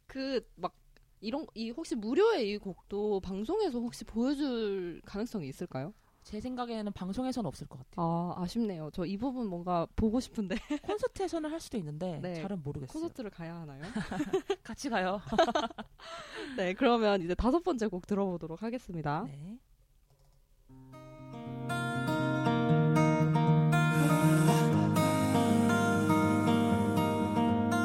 그 0.07 0.41
막 0.41 0.75
이런 1.21 1.47
이 1.55 1.71
혹시 1.71 1.95
무료의 1.95 2.51
이 2.51 2.59
곡도 2.59 3.21
방송에서 3.21 3.79
혹시 3.81 4.05
보여줄 4.05 5.01
가능성이 5.05 5.49
있을까요? 5.49 5.93
제 6.23 6.41
생각에는 6.41 6.93
방송에서는 6.93 7.47
없을 7.47 7.69
것 7.69 7.79
같아요. 7.79 8.35
아, 8.37 8.43
아쉽네요. 8.43 8.91
저 8.93 9.05
이 9.07 9.17
부분 9.17 9.47
뭔가 9.47 9.87
보고 9.95 10.19
싶은데 10.19 10.57
콘서트에서는 10.83 11.51
할 11.51 11.61
수도 11.61 11.79
있는데 11.79 12.19
네. 12.21 12.35
잘은 12.43 12.63
모르겠어요. 12.65 12.93
콘서트를 12.93 13.31
가야 13.31 13.55
하나요? 13.61 13.83
같이 14.65 14.89
가요. 14.91 15.21
네, 16.57 16.75
그러면 16.75 17.23
이제 17.23 17.35
다섯 17.37 17.63
번째 17.63 17.87
곡 17.87 18.07
들어보도록 18.09 18.63
하겠습니다. 18.63 19.25
네. 19.29 19.59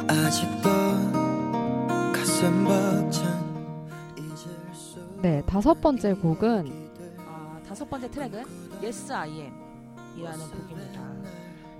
아직도 0.07 0.70
네, 5.21 5.43
다섯 5.45 5.79
번째 5.79 6.13
곡은 6.15 6.91
아, 7.19 7.60
다섯 7.67 7.88
번째 7.88 8.10
트랙은 8.10 8.43
Yes 8.81 9.12
I 9.13 9.29
Am 9.29 9.53
이라는 10.17 10.49
곡입니다. 10.49 11.01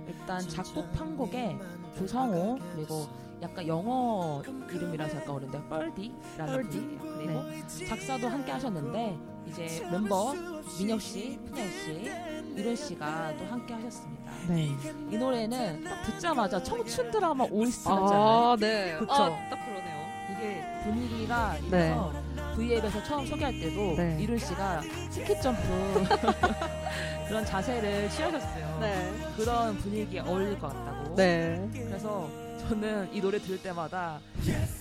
일단 0.06 0.40
작곡 0.48 0.92
편곡에 0.92 1.58
조성호 1.98 2.58
그리고 2.74 3.08
약간 3.42 3.66
영어 3.66 4.42
이름이라서 4.70 5.16
약간 5.16 5.30
어려운데 5.30 5.60
뻘디라는 5.68 6.68
분이에요. 6.68 6.98
그리고 7.18 7.88
작사도 7.88 8.28
함께 8.28 8.52
하셨는데 8.52 9.18
이제 9.46 9.88
멤버 9.90 10.32
민혁 10.78 11.00
씨, 11.00 11.36
푸네 11.46 11.68
씨, 11.70 12.10
이론 12.56 12.76
씨가 12.76 13.36
또 13.38 13.44
함께 13.46 13.74
하셨습니다. 13.74 14.32
네. 14.48 14.68
이 15.10 15.16
노래는 15.16 15.82
딱 15.82 16.02
듣자마자 16.04 16.62
청춘 16.62 17.10
드라마 17.10 17.44
OST 17.50 17.88
같잖아요. 17.88 18.56
네. 18.60 18.96
그쵸. 19.00 19.12
아, 19.12 19.48
딱 19.50 19.66
그러네요. 19.66 20.06
이게 20.30 20.62
분위기가 20.84 21.54
네. 21.54 21.88
이래서 21.88 22.12
V앱에서 22.56 23.02
처음 23.04 23.26
소개할 23.26 23.52
때도 23.58 23.94
네. 23.96 24.16
이룬 24.20 24.38
씨가 24.38 24.82
스키 25.10 25.40
점프 25.40 26.04
그런 27.28 27.44
자세를 27.44 28.10
취하셨어요. 28.10 28.78
네. 28.80 29.12
그런 29.36 29.76
분위기에 29.78 30.20
어울릴 30.20 30.58
것 30.58 30.68
같다고. 30.68 31.14
네. 31.14 31.68
그래서 31.72 32.28
저는 32.68 33.08
이 33.12 33.20
노래 33.20 33.38
들을 33.38 33.60
때마다 33.60 34.18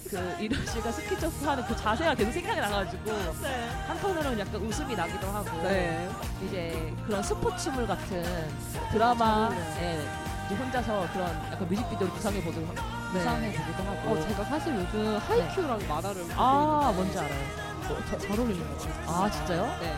그 0.09 0.35
이룬 0.39 0.63
씨가 0.65 0.91
스키 0.91 1.17
점프하는 1.19 1.65
그 1.65 1.75
자세가 1.75 2.13
계속 2.15 2.31
생각이 2.31 2.59
나가지고 2.59 3.11
한편으로는 3.87 4.39
약간 4.39 4.55
웃음이 4.61 4.95
나기도 4.95 5.27
하고 5.27 5.63
네. 5.63 6.07
이제 6.45 6.93
그런 7.07 7.23
스포츠물 7.23 7.87
같은 7.87 8.23
드라마에 8.91 9.99
이제 10.45 10.55
혼자서 10.55 11.07
그런 11.13 11.27
약간 11.51 11.67
뮤직비디오를 11.67 12.09
구상해 12.13 12.43
보기도 12.43 12.67
구상해 13.13 13.51
보기도 13.51 13.83
하고. 13.83 14.11
어, 14.11 14.21
제가 14.27 14.43
사실 14.45 14.75
요즘 14.75 15.17
하이큐랑 15.17 15.87
만화를 15.87 16.21
보고 16.23 16.33
아 16.37 16.91
있는데 16.91 16.95
뭔지 16.97 17.19
알아요. 17.19 17.60
어, 17.91 17.97
저- 18.09 18.17
잘 18.17 18.39
어울리는 18.39 18.67
것 18.67 18.77
같아요. 18.79 19.09
아 19.09 19.29
진짜요? 19.31 19.79
네. 19.79 19.93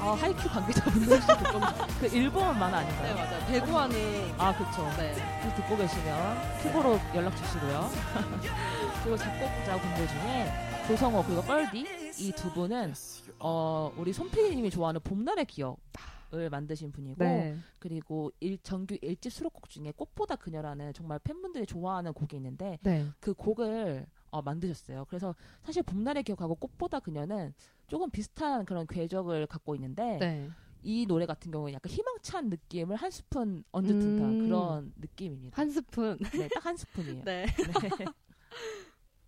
아 0.00 0.12
하이큐 0.14 0.48
관계자분들 0.48 1.16
혹시 1.16 1.26
듣고 1.26 1.60
계시- 1.60 1.98
그 2.00 2.16
일본 2.16 2.58
만화 2.58 2.80
네, 2.80 2.86
아닌가요? 2.86 3.14
맞아요. 3.14 3.46
배구하는 3.46 4.34
아 4.38 4.52
그쵸. 4.56 4.82
네. 4.98 5.14
그 5.42 5.54
듣고 5.62 5.76
계시면 5.76 6.58
큐브로 6.62 6.98
연락 7.14 7.36
주시고요. 7.36 7.90
그리고 9.02 9.16
작곡자 9.16 9.80
분들 9.80 10.08
중에 10.08 10.52
조성호 10.88 11.24
그리고 11.24 11.42
뻘디 11.42 11.80
이 12.18 12.32
두 12.32 12.50
분은 12.52 12.94
어 13.40 13.92
우리 13.96 14.12
손PD님이 14.12 14.70
좋아하는 14.70 15.00
봄날의 15.02 15.44
기억을 15.46 16.48
만드신 16.50 16.92
분이고 16.92 17.22
네. 17.24 17.56
그리고 17.78 18.30
일, 18.40 18.58
정규 18.62 18.96
일집 19.02 19.32
수록곡 19.32 19.68
중에 19.68 19.92
꽃보다 19.96 20.36
그녀라는 20.36 20.92
정말 20.92 21.18
팬분들이 21.18 21.66
좋아하는 21.66 22.12
곡이 22.12 22.36
있는데 22.36 22.78
네. 22.82 23.06
그 23.20 23.34
곡을 23.34 24.06
어, 24.34 24.42
만드셨어요. 24.42 25.04
그래서 25.06 25.34
사실 25.62 25.82
봄날의 25.84 26.24
기억하고 26.24 26.56
꽃보다 26.56 26.98
그녀는 26.98 27.54
조금 27.86 28.10
비슷한 28.10 28.64
그런 28.64 28.86
궤적을 28.86 29.46
갖고 29.46 29.76
있는데 29.76 30.18
네. 30.18 30.50
이 30.82 31.06
노래 31.06 31.24
같은 31.24 31.50
경우는 31.52 31.72
약간 31.74 31.90
희망찬 31.92 32.48
느낌을 32.50 32.96
한 32.96 33.10
스푼 33.12 33.62
얹은 33.72 34.00
듯한 34.00 34.30
음. 34.30 34.38
그런 34.48 34.92
느낌입니다. 34.96 35.56
한 35.56 35.70
스푼. 35.70 36.18
네, 36.32 36.48
딱 36.48 36.64
한 36.66 36.76
스푼이에요. 36.76 37.22
네. 37.24 37.46
네. 37.46 38.04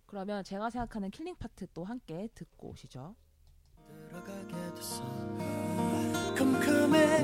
그러면 0.05 0.43
제가 0.43 0.69
생각하는 0.69 1.09
killing 1.09 1.35
part 1.37 1.67
또 1.73 1.83
함께 1.85 2.27
듣고 2.35 2.69
오시죠. 2.69 3.15
들어가게 4.09 4.75
됐어 4.75 5.03
컴컴해 6.37 7.23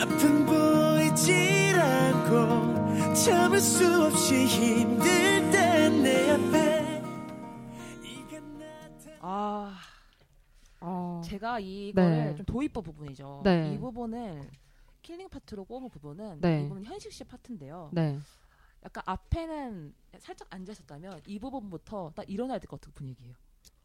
앞은 0.00 0.46
보이질 0.46 1.78
않고 1.78 3.14
참을 3.14 3.60
수 3.60 4.04
없이 4.06 4.46
힘들 4.46 5.31
아, 9.20 9.78
어. 10.80 11.20
제가 11.24 11.60
이거를 11.60 12.10
네. 12.10 12.34
좀 12.34 12.44
도입부 12.44 12.82
부분이죠. 12.82 13.42
네. 13.44 13.72
이 13.72 13.78
부분을 13.78 14.50
killing 15.02 15.28
part로 15.28 15.64
꼽은 15.64 15.88
부분은 15.90 16.40
네. 16.40 16.60
이 16.60 16.62
부분은 16.62 16.84
현식 16.84 17.12
씨 17.12 17.24
파트인데요. 17.24 17.90
네. 17.92 18.18
약간 18.84 19.02
앞에는 19.06 19.94
살짝 20.18 20.48
앉아 20.50 20.72
있었다면 20.72 21.20
이 21.26 21.38
부분부터 21.38 22.12
딱 22.16 22.28
일어나야 22.28 22.58
될 22.58 22.66
것 22.68 22.80
같은 22.80 22.92
분위기예요. 22.94 23.34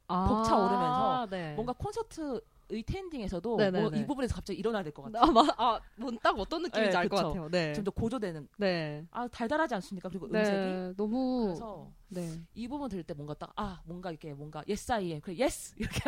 아, 0.08 0.28
벅차 0.28 0.56
오르면서 0.58 1.28
네. 1.30 1.54
뭔가 1.54 1.74
콘서트 1.74 2.42
standing에서도. 2.70 3.58
뭐 3.58 3.90
이 3.94 4.06
부분에서 4.06 4.36
갑자기 4.36 4.60
일어나야 4.60 4.84
될 4.84 4.92
것 4.94 5.04
같아요. 5.04 5.24
아, 5.24 5.32
마, 5.32 5.42
아, 5.58 5.80
뭔딱 5.96 6.38
어떤 6.40 6.62
느낌인지 6.64 6.92
네, 6.92 6.98
알것 6.98 7.18
그쵸. 7.18 7.28
같아요. 7.30 7.50
네. 7.50 7.74
좀더 7.74 7.92
고조되는 7.92 8.48
네. 8.58 9.06
아 9.12 9.28
달달하지 9.28 9.74
않습니까? 9.76 10.10
그리고 10.10 10.26
음색이 10.28 10.58
네. 10.58 10.94
너무 10.98 11.46
그래서 11.46 11.92
네. 12.10 12.42
이 12.54 12.68
부분 12.68 12.90
들을 12.90 13.04
때 13.04 13.14
뭔가 13.14 13.34
딱 13.34 13.52
아 13.56 13.82
뭔가 13.86 14.10
이렇게 14.12 14.34
뭔가 14.34 14.64
yes 14.68 14.92
I 14.92 15.06
am 15.12 15.22
그래 15.22 15.36
yes 15.40 15.74
이렇게 15.80 16.02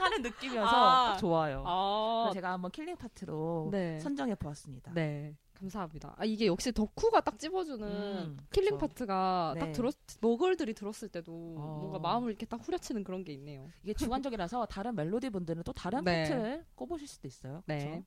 하는 0.00 0.22
느낌이어서 0.22 0.76
아. 0.76 1.12
딱 1.12 1.16
좋아요. 1.18 1.62
아. 1.66 2.22
그래서 2.24 2.34
제가 2.34 2.52
한번 2.52 2.70
killing 2.70 2.96
part로 2.96 3.68
네. 3.70 3.98
선정해 4.00 4.34
보았습니다. 4.34 4.92
네. 4.94 5.34
감사합니다. 5.60 6.14
아, 6.16 6.24
이게 6.24 6.46
역시 6.46 6.72
덕후가 6.72 7.20
딱 7.20 7.38
찝어주는 7.38 7.86
음, 7.86 8.36
killing 8.50 8.70
그쵸. 8.70 8.78
part가 8.78 9.52
네. 9.54 9.60
딱 9.60 9.72
들었, 9.72 9.94
머글들이 10.20 10.74
들었을 10.74 11.08
때도 11.08 11.32
어. 11.32 11.78
뭔가 11.80 11.98
마음을 11.98 12.30
이렇게 12.30 12.46
딱 12.46 12.60
후려치는 12.66 13.04
그런 13.04 13.24
게 13.24 13.32
있네요. 13.34 13.68
이게 13.82 13.92
주관적이라서 13.94 14.66
다른 14.70 14.94
멜로디 14.94 15.30
분들은 15.30 15.62
또 15.64 15.72
다른 15.72 16.02
네. 16.04 16.22
파트를 16.22 16.64
꼽으실 16.74 17.06
수도 17.06 17.28
있어요. 17.28 17.62
네. 17.66 17.78
그쵸? 17.78 18.04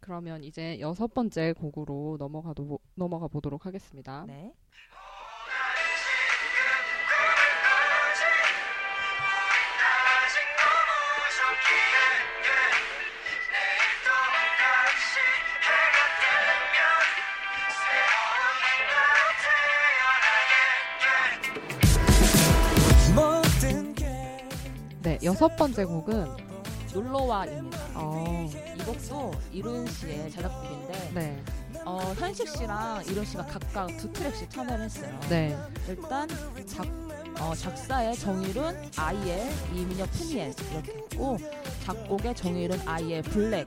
그러면 0.00 0.42
이제 0.42 0.80
여섯 0.80 1.12
번째 1.12 1.52
곡으로 1.52 2.16
넘어가, 2.18 2.54
넘어가 2.94 3.28
보도록 3.28 3.66
하겠습니다. 3.66 4.24
네. 4.26 4.54
네, 25.40 25.44
여섯 25.46 25.56
번째 25.56 25.84
곡은 25.86 26.36
놀러와입니다. 26.92 27.78
어, 27.94 28.46
이 28.78 28.84
곡도 28.84 29.32
이룬 29.50 29.86
씨의 29.86 30.30
자작곡인데 30.32 31.12
네, 31.14 31.42
어, 31.82 32.12
현식 32.18 32.46
씨랑 32.46 33.06
이룬 33.06 33.24
씨가 33.24 33.46
각각 33.46 33.86
두 33.96 34.12
트랙씩 34.12 34.50
참여를 34.50 34.84
했어요. 34.84 35.18
네, 35.30 35.56
일단 35.88 36.28
작, 36.66 36.86
어, 37.40 37.54
작사의 37.54 38.16
정일은 38.16 38.90
아이의 38.98 39.50
이민혁 39.72 40.10
푸니엔 40.10 40.52
이렇게 40.72 40.92
했고 40.92 41.38
작곡의 41.84 42.34
정일은 42.34 42.86
아이의 42.86 43.22
블랙 43.22 43.66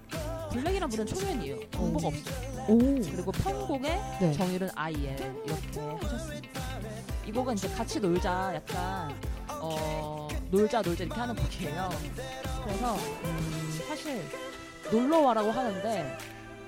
블랙이란 0.52 0.88
분은 0.88 1.08
초면이에요. 1.08 1.72
정보가 1.72 2.08
없어요. 2.10 2.66
오, 2.68 2.78
그리고 2.78 3.32
편곡의 3.32 4.02
네, 4.22 4.32
정일은 4.34 4.70
아이의 4.76 5.18
이렇게 5.44 5.80
하셨습니다. 5.80 6.62
이 7.26 7.32
곡은 7.32 7.56
이제 7.56 7.68
같이 7.70 8.00
놀자 8.00 8.54
약간 8.54 9.12
어, 9.60 10.13
놀자 10.54 10.84
놀자 10.84 11.04
이렇게 11.06 11.20
하는 11.20 11.36
곡이에요. 11.36 11.90
그래서 12.64 12.96
음, 12.96 13.80
사실 13.88 14.22
놀러 14.92 15.22
와라고 15.22 15.50
하는데 15.50 16.18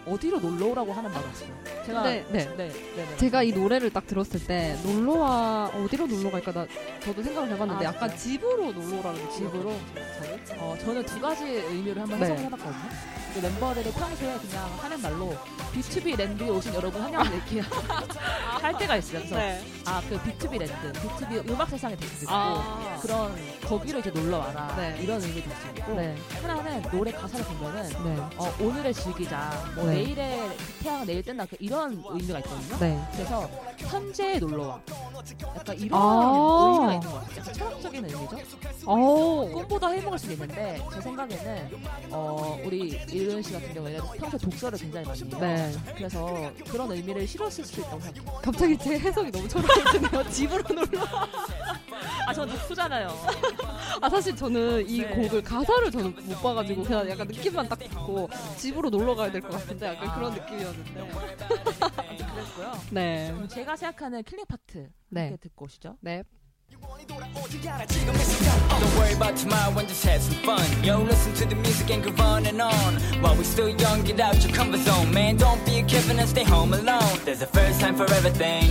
어디로 0.08 0.40
놀러 0.40 0.68
오라고 0.68 0.92
하는 0.92 1.12
말이 1.12 1.24
없어요. 1.24 1.50
제가 1.86 2.02
네, 2.04 2.26
네. 2.32 2.46
네, 2.58 2.68
네, 2.68 2.74
네. 2.96 3.18
제가 3.18 3.44
이 3.44 3.52
노래를 3.52 3.92
딱 3.92 4.08
들었을 4.08 4.44
때 4.44 4.76
놀러 4.84 5.14
와 5.14 5.66
어디로 5.68 6.08
놀러 6.08 6.32
갈까 6.32 6.52
나 6.52 6.66
저도 7.02 7.22
생각을 7.22 7.50
해봤는데 7.52 7.86
아, 7.86 7.90
약간? 7.90 8.18
집으로 8.18 8.72
놀러 8.72 9.00
오라는 9.00 9.30
집으로 9.30 9.72
어, 10.58 10.76
저는 10.82 11.06
두 11.06 11.22
가지 11.22 11.44
의미로 11.44 12.02
한번 12.02 12.20
네. 12.20 12.26
해석을 12.26 12.44
해봤거든요. 12.44 13.25
그 13.36 13.40
멤버들이 13.40 13.92
평소에 13.92 14.38
그냥 14.38 14.78
하는 14.82 15.02
말로 15.02 15.36
B2B 15.74 16.18
랜드에 16.18 16.48
오신 16.48 16.74
여러분 16.74 17.06
이렇게 17.06 17.60
할 18.62 18.78
때가 18.78 18.96
있어요. 18.96 19.20
그래서 19.20 19.36
네. 19.36 19.62
아그 19.86 20.18
B2B 20.20 20.58
랜드, 20.58 20.94
B2B 20.94 21.50
음악 21.50 21.70
세상에 21.70 21.96
있고 21.96 22.06
아, 22.30 22.98
그런 23.02 23.36
거기로 23.62 24.00
이제 24.00 24.10
놀러 24.10 24.38
와라 24.38 24.74
네. 24.78 24.98
이런 25.02 25.22
의미도 25.22 25.50
있고 25.78 25.96
네, 25.96 26.16
하나는 26.42 26.82
노래 26.84 27.12
가사를 27.12 27.44
보면은 27.46 27.90
네, 28.06 28.18
어, 28.38 28.56
오늘을 28.58 28.94
즐기자, 28.94 29.52
뭐 29.76 29.84
네. 29.84 29.96
내일의 29.96 30.58
태양 30.82 31.06
내일 31.06 31.22
뜬다 31.22 31.46
그 31.46 31.58
이런 31.60 32.02
의미가 32.08 32.40
있거든요. 32.40 32.80
네, 32.80 33.06
그래서 33.12 33.50
현재에 33.80 34.40
놀러 34.40 34.68
와. 34.68 34.82
약간 35.56 35.78
이런 35.80 36.00
아. 36.02 36.66
의미가 36.74 36.94
있는 36.94 37.10
것 37.12 37.14
같아요. 37.22 37.54
철학적인 37.54 38.06
의미죠. 38.06 38.38
오. 38.88 39.50
꿈보다 39.52 39.88
해몽일 39.90 40.20
수도 40.20 40.34
있는데 40.34 40.82
제 40.94 41.02
생각에는 41.02 41.70
어, 42.12 42.60
우리 42.64 43.00
이은 43.12 43.42
씨 43.42 43.54
같은 43.54 43.74
경우에는 43.74 44.02
평소 44.18 44.38
독서를 44.38 44.78
굉장히 44.78 45.08
많이 45.08 45.22
해요. 45.24 45.38
네. 45.40 45.74
그래서 45.96 46.52
그런 46.70 46.92
의미를 46.92 47.26
실었을 47.28 47.64
수도 47.64 47.82
있다고 47.82 48.00
생각해요. 48.02 48.42
갑자기 48.42 48.78
제 48.78 49.00
해석이 49.00 49.32
너무 49.32 49.48
초라해지네요. 49.48 50.24
집으로 50.30 50.64
놀러. 50.76 51.06
아, 52.28 52.34
전 52.34 52.48
덕후잖아요. 52.50 53.08
아 54.02 54.10
사실 54.10 54.36
저는 54.36 54.88
이 54.90 55.02
네. 55.02 55.08
곡을 55.08 55.42
가사를 55.44 55.92
저는 55.92 56.16
못 56.28 56.42
봐가지고 56.42 56.84
그냥 56.84 57.10
약간 57.10 57.28
느낌만 57.28 57.68
딱 57.70 57.80
듣고 57.80 58.30
집으로 58.58 58.90
놀러 58.90 59.16
가야 59.16 59.32
될 59.32 59.42
것 59.42 59.52
같은데 59.52 59.88
약간 59.88 60.14
그런 60.16 60.34
느낌이었는데. 60.34 61.10
그랬고요. 62.36 62.72
네. 62.92 63.32
그럼 63.34 63.48
제가 63.48 63.76
생각하는 63.76 64.24
killing 64.24 64.46
part 64.48 64.78
네. 64.78 64.90
함께 65.15 65.37
듣고 65.37 65.67
오시죠. 65.67 65.97
네. 66.01 66.25
Don't 66.71 66.87
worry 68.97 69.13
about 69.13 69.37
tomorrow 69.37 69.77
and 69.77 69.89
just 69.89 70.05
have 70.07 70.23
some 70.23 70.39
fun. 70.47 70.63
Yo, 70.85 71.03
listen 71.03 71.35
to 71.35 71.45
the 71.45 71.57
music 71.57 71.91
and 71.91 72.01
go 72.03 72.11
on 72.23 72.47
and 72.47 72.63
on. 72.63 72.95
While 73.21 73.35
we 73.37 73.43
still 73.43 73.69
young, 73.69 74.05
get 74.05 74.21
out 74.21 74.41
your 74.45 74.55
comfort 74.55 74.79
zone. 74.87 75.13
Man, 75.13 75.37
don't 75.37 75.61
be 75.67 75.81
a 75.81 75.83
Kevin 75.83 76.21
and 76.21 76.29
stay 76.29 76.45
home 76.45 76.73
alone. 76.73 77.19
There's 77.25 77.43
a 77.43 77.47
first 77.47 77.81
time 77.81 77.97
for 77.97 78.05
everything. 78.15 78.71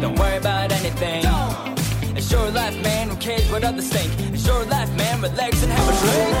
Don't 0.00 0.16
worry 0.16 0.36
about 0.38 0.70
anything. 0.70 1.24
It's 2.16 2.30
your 2.30 2.48
life, 2.50 2.80
man. 2.82 3.08
Who 3.10 3.16
cares 3.16 3.50
what 3.50 3.64
others 3.64 3.88
think? 3.88 4.12
It's 4.32 4.46
your 4.46 4.64
life, 4.66 4.88
man. 4.96 5.20
Relax 5.20 5.60
and 5.64 5.72
have 5.72 5.88
a 5.88 5.92
drink. 5.98 6.36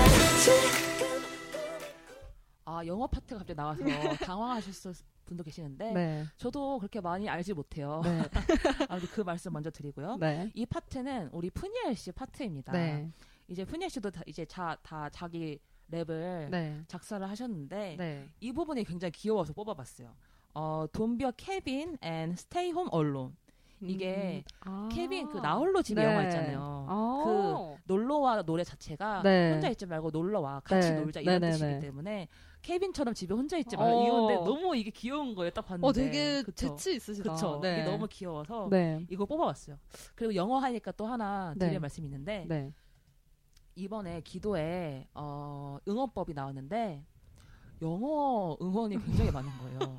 아, 2.64 2.86
영어 2.86 3.08
파트가 3.08 3.38
갑자기 3.38 3.56
나와서 3.56 3.82
당황하셨을 4.24 4.94
분도 5.25 5.43
계시는데 5.43 5.91
네. 5.91 6.25
저도 6.37 6.79
그렇게 6.79 7.01
많이 7.01 7.29
알지 7.29 7.53
못해요. 7.53 8.01
네. 8.03 8.21
그 9.13 9.21
말씀 9.21 9.53
먼저 9.53 9.69
드리고요. 9.69 10.17
네. 10.19 10.51
이 10.53 10.65
파트는 10.65 11.29
우리 11.31 11.49
푸니엘 11.49 11.95
씨 11.95 12.11
파트입니다. 12.11 12.71
네. 12.71 13.09
이제 13.47 13.65
푸니엘 13.65 13.89
씨도 13.89 14.11
다, 14.11 14.21
이제 14.25 14.45
자, 14.45 14.77
다 14.81 15.09
자기 15.09 15.59
랩을 15.91 16.49
네. 16.49 16.83
작사를 16.87 17.27
하셨는데 17.27 17.95
네. 17.97 18.29
이 18.39 18.51
부분이 18.51 18.83
굉장히 18.83 19.11
귀여워서 19.11 19.53
뽑아봤어요. 19.53 20.13
어, 20.55 20.85
a 20.95 21.31
Kevin 21.35 21.97
and 22.03 22.33
stay 22.33 22.71
home 22.71 22.89
alone. 22.93 23.33
이게 23.81 24.43
아. 24.61 24.89
케빈 24.91 25.29
그 25.29 25.39
나홀로 25.39 25.81
집에 25.81 26.01
네. 26.01 26.09
영화 26.09 26.23
있잖아요. 26.23 26.85
아. 26.87 27.23
그 27.25 27.83
놀러와 27.85 28.43
노래 28.43 28.63
자체가 28.63 29.23
네. 29.23 29.51
혼자 29.51 29.69
있지 29.69 29.85
말고 29.85 30.11
놀러와 30.11 30.61
같이 30.61 30.91
네. 30.91 30.99
놀자 31.01 31.19
이런 31.19 31.41
네네네. 31.41 31.57
뜻이기 31.57 31.79
때문에 31.79 32.27
케빈처럼 32.63 33.13
집에 33.13 33.33
혼자 33.35 33.57
있지 33.57 33.77
말고 33.77 33.99
어. 33.99 34.07
이건데 34.07 34.35
너무 34.35 34.75
이게 34.75 34.89
귀여운 34.89 35.35
거예요. 35.35 35.51
딱 35.51 35.63
봤는데. 35.63 35.85
어 35.87 35.91
되게 35.91 36.41
그쵸? 36.41 36.75
재치 36.75 36.95
있으시다. 36.95 37.33
그쵸. 37.33 37.59
네. 37.61 37.81
이게 37.81 37.91
너무 37.91 38.07
귀여워서 38.09 38.69
네. 38.71 39.05
이거 39.09 39.25
뽑아봤어요. 39.25 39.77
그리고 40.15 40.33
영어 40.33 40.57
하니까 40.57 40.91
또 40.93 41.05
하나 41.05 41.53
드릴 41.59 41.73
네. 41.73 41.79
말씀이 41.79 42.07
있는데 42.07 42.45
네. 42.47 42.73
이번에 43.75 44.21
기도에 44.21 45.07
어, 45.13 45.77
응원법이 45.87 46.33
나왔는데 46.33 47.05
영어 47.81 48.57
응원이 48.61 48.97
굉장히 49.03 49.29
많은 49.31 49.49
거예요. 49.59 49.97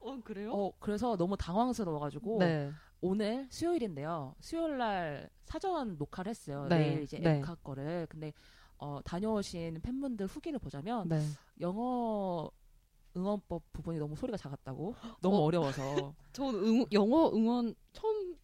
어 0.00 0.20
그래요? 0.22 0.52
어, 0.52 0.72
그래서 0.78 1.16
너무 1.16 1.36
당황스러워가지고 1.36 2.38
네. 2.40 2.70
오늘 3.00 3.46
수요일인데요. 3.50 4.34
수요일 4.40 4.76
날 4.76 5.30
사전 5.44 5.96
녹화를 5.96 6.28
했어요. 6.30 6.66
네, 6.68 6.78
내일 6.78 7.02
이제 7.02 7.18
네. 7.18 7.36
엠카 7.36 7.54
거를. 7.56 8.06
근데 8.10 8.32
어, 8.78 9.00
다녀오신 9.04 9.80
팬분들 9.82 10.26
후기를 10.26 10.58
보자면 10.58 11.08
네. 11.08 11.20
영어 11.60 12.50
응원법 13.16 13.72
부분이 13.72 13.98
너무 13.98 14.14
소리가 14.16 14.36
작았다고. 14.36 14.94
너무 15.22 15.36
어. 15.36 15.44
어. 15.44 15.50
려워서 15.50 16.14
전 16.32 16.54
응, 16.54 16.84
영어 16.92 17.30
응원 17.32 17.74
처음 17.92 18.36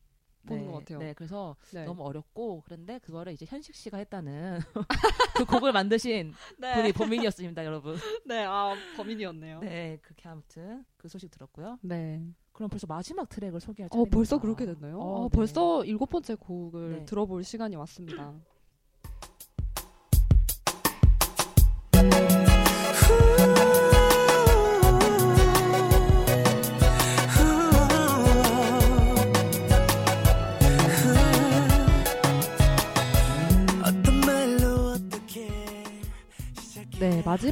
보는 0.46 0.64
네, 0.64 0.72
것 0.72 0.78
같아요. 0.78 0.98
네, 0.98 1.12
그래서 1.14 1.54
네. 1.72 1.84
너무 1.84 2.02
어렵고 2.02 2.62
그런데 2.64 2.98
그거를 2.98 3.32
이제 3.32 3.46
현식 3.46 3.74
씨가 3.74 3.98
했다는 3.98 4.58
그 5.36 5.44
곡을 5.44 5.72
만드신 5.72 6.32
네. 6.58 6.74
분이 6.74 6.92
범인이었습니다, 6.92 7.64
여러분. 7.64 7.94
네, 8.26 8.44
아 8.44 8.74
범인이었네요. 8.96 9.60
네, 9.60 9.98
그렇게 10.02 10.28
아무튼 10.28 10.84
그 10.96 11.08
소식 11.08 11.30
들었고요. 11.30 11.78
네. 11.82 12.26
그럼 12.52 12.68
벌써 12.70 12.86
마지막 12.86 13.28
트랙을 13.28 13.60
소개할 13.60 13.86
어 13.88 13.90
차례입니다. 13.90 14.16
벌써 14.16 14.38
그렇게 14.40 14.66
됐나요? 14.66 14.98
어, 14.98 15.24
아, 15.24 15.28
네. 15.28 15.36
벌써 15.36 15.84
일곱 15.84 16.10
번째 16.10 16.34
곡을 16.34 16.90
네. 16.90 17.04
들어볼 17.04 17.44
시간이 17.44 17.76
왔습니다. 17.76 18.34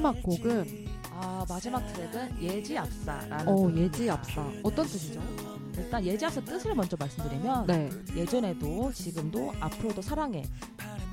마지막 0.01 0.23
곡은 0.23 0.87
아 1.13 1.45
마지막 1.47 1.81
트랙은 1.93 2.43
예지 2.43 2.79
압사라는 2.79 3.49
어. 3.49 3.71
예지 3.77 4.09
압사. 4.09 4.43
어떤 4.63 4.87
뜻이죠? 4.87 5.21
일단 5.77 6.03
예지 6.05 6.25
압사 6.25 6.41
뜻을 6.41 6.75
먼저 6.75 6.97
말씀드리면 6.99 7.67
네. 7.67 7.91
예전에도 8.17 8.91
지금도 8.93 9.53
앞으로도 9.61 10.01
사랑해 10.01 10.43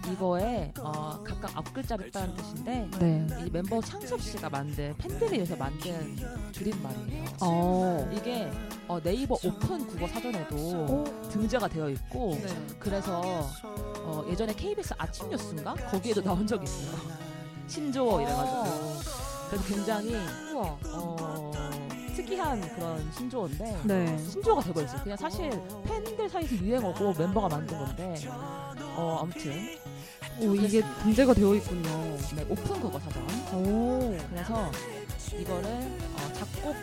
이거에 0.10 0.72
어, 0.80 1.22
각각 1.22 1.58
앞 1.58 1.74
글자를 1.74 2.10
따는 2.12 2.34
뜻인데 2.36 2.90
네. 2.98 3.28
이 3.46 3.50
멤버 3.50 3.82
창섭 3.82 4.22
씨가 4.22 4.50
만든 4.50 4.96
팬들을 5.00 5.34
위해서 5.34 5.58
만든 5.58 6.16
줄임말이에요. 6.54 7.26
어. 7.42 8.10
이게 8.16 8.50
어, 8.88 9.02
네이버 9.02 9.36
오픈 9.44 9.86
국어 9.86 10.08
사전에도 10.08 10.56
어. 10.56 11.30
등재가 11.30 11.68
되어 11.68 11.90
있고 11.90 12.40
네. 12.42 12.48
그래서 12.80 13.22
어, 13.98 14.26
예전에 14.30 14.54
KBS 14.54 14.94
아침 14.98 15.30
뉴스인가 15.30 15.74
거기에도 15.74 16.22
나온 16.24 16.48
적이 16.48 16.64
있어요. 16.64 17.27
신조어 17.68 18.22
이래가지고 18.22 18.64
그래서 19.50 19.66
굉장히 19.68 20.16
우와. 20.54 20.78
어, 20.86 21.52
특이한 22.16 22.62
그런 22.76 23.12
신조어인데 23.14 23.82
네. 23.84 24.18
신조어가 24.30 24.64
돼버렸어요. 24.64 25.02
그냥 25.04 25.18
사실 25.18 25.50
팬들 25.86 26.28
사이에서 26.30 26.56
유행어고 26.56 27.14
멤버가 27.14 27.48
만든 27.48 27.78
건데 27.78 28.16
어, 28.96 29.20
아무튼 29.22 29.78
오 30.40 30.56
이게 30.56 30.82
등재가 31.04 31.34
되어 31.34 31.56
있군요. 31.56 32.18
네, 32.36 32.46
오픈 32.50 32.80
국어 32.82 33.00
사전 33.00 33.24
오. 33.54 34.18
그래서 34.32 34.72
이거를 35.40 35.70
어, 35.70 36.34
작곡 36.34 36.76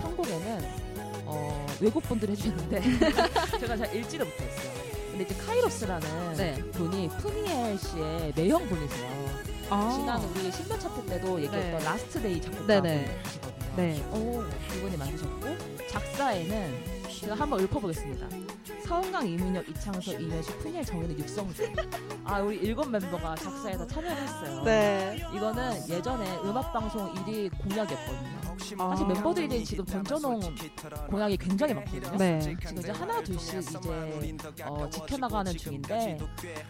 편곡에는 0.00 0.88
어, 1.26 1.66
외국 1.80 2.02
분들이 2.04 2.32
해주셨는데 2.32 2.80
제가 3.60 3.76
잘 3.76 3.96
읽지를 3.96 4.24
못했어요. 4.26 4.72
근데 5.10 5.24
이제 5.24 5.34
카이로스라는 5.44 6.34
네. 6.36 6.54
분이 6.72 7.08
프니엘 7.18 7.78
씨의 7.78 8.32
매형 8.36 8.68
분이세요. 8.68 9.47
아. 9.70 9.92
지난 9.94 10.22
우리 10.24 10.50
신년 10.50 10.80
차트 10.80 11.04
때도 11.06 11.40
얘기했던 11.42 11.78
네. 11.78 11.84
Last 11.84 12.22
Day 12.22 12.40
작곡가 12.40 12.66
네네. 12.66 13.14
분이시거든요. 13.14 13.76
네. 13.76 14.02
오, 14.12 14.44
이분이 14.76 14.96
만드셨고 14.96 15.46
작사에는 15.90 16.98
제가 17.20 17.34
한번 17.34 17.60
읊어보겠습니다. 17.60 18.28
서은광, 18.86 19.26
이민혁, 19.26 19.68
이창섭, 19.68 20.18
임현식, 20.18 20.58
프니엘, 20.60 20.84
정일훈, 20.84 21.18
육성준. 21.18 21.74
아 22.24 22.40
우리 22.40 22.56
일곱 22.56 22.88
멤버가 22.88 23.34
작사에서 23.34 23.86
참여를 23.86 24.16
했어요. 24.16 24.62
네. 24.64 25.22
이거는 25.34 25.88
예전에 25.88 26.38
음악 26.44 26.72
방송 26.72 27.12
1위 27.14 27.50
공약이었거든요. 27.58 28.37
아. 28.78 28.90
사실 28.90 29.06
멤버들이 29.06 29.64
지금 29.64 29.84
던져놓은 29.84 30.40
공약이 31.08 31.36
굉장히 31.36 31.74
많거든요. 31.74 32.16
네. 32.16 32.40
지금 32.40 32.78
이제 32.78 32.90
하나 32.90 33.22
둘씩 33.22 33.60
이제 33.60 34.36
어, 34.64 34.88
지켜나가는 34.90 35.52
중인데 35.56 36.18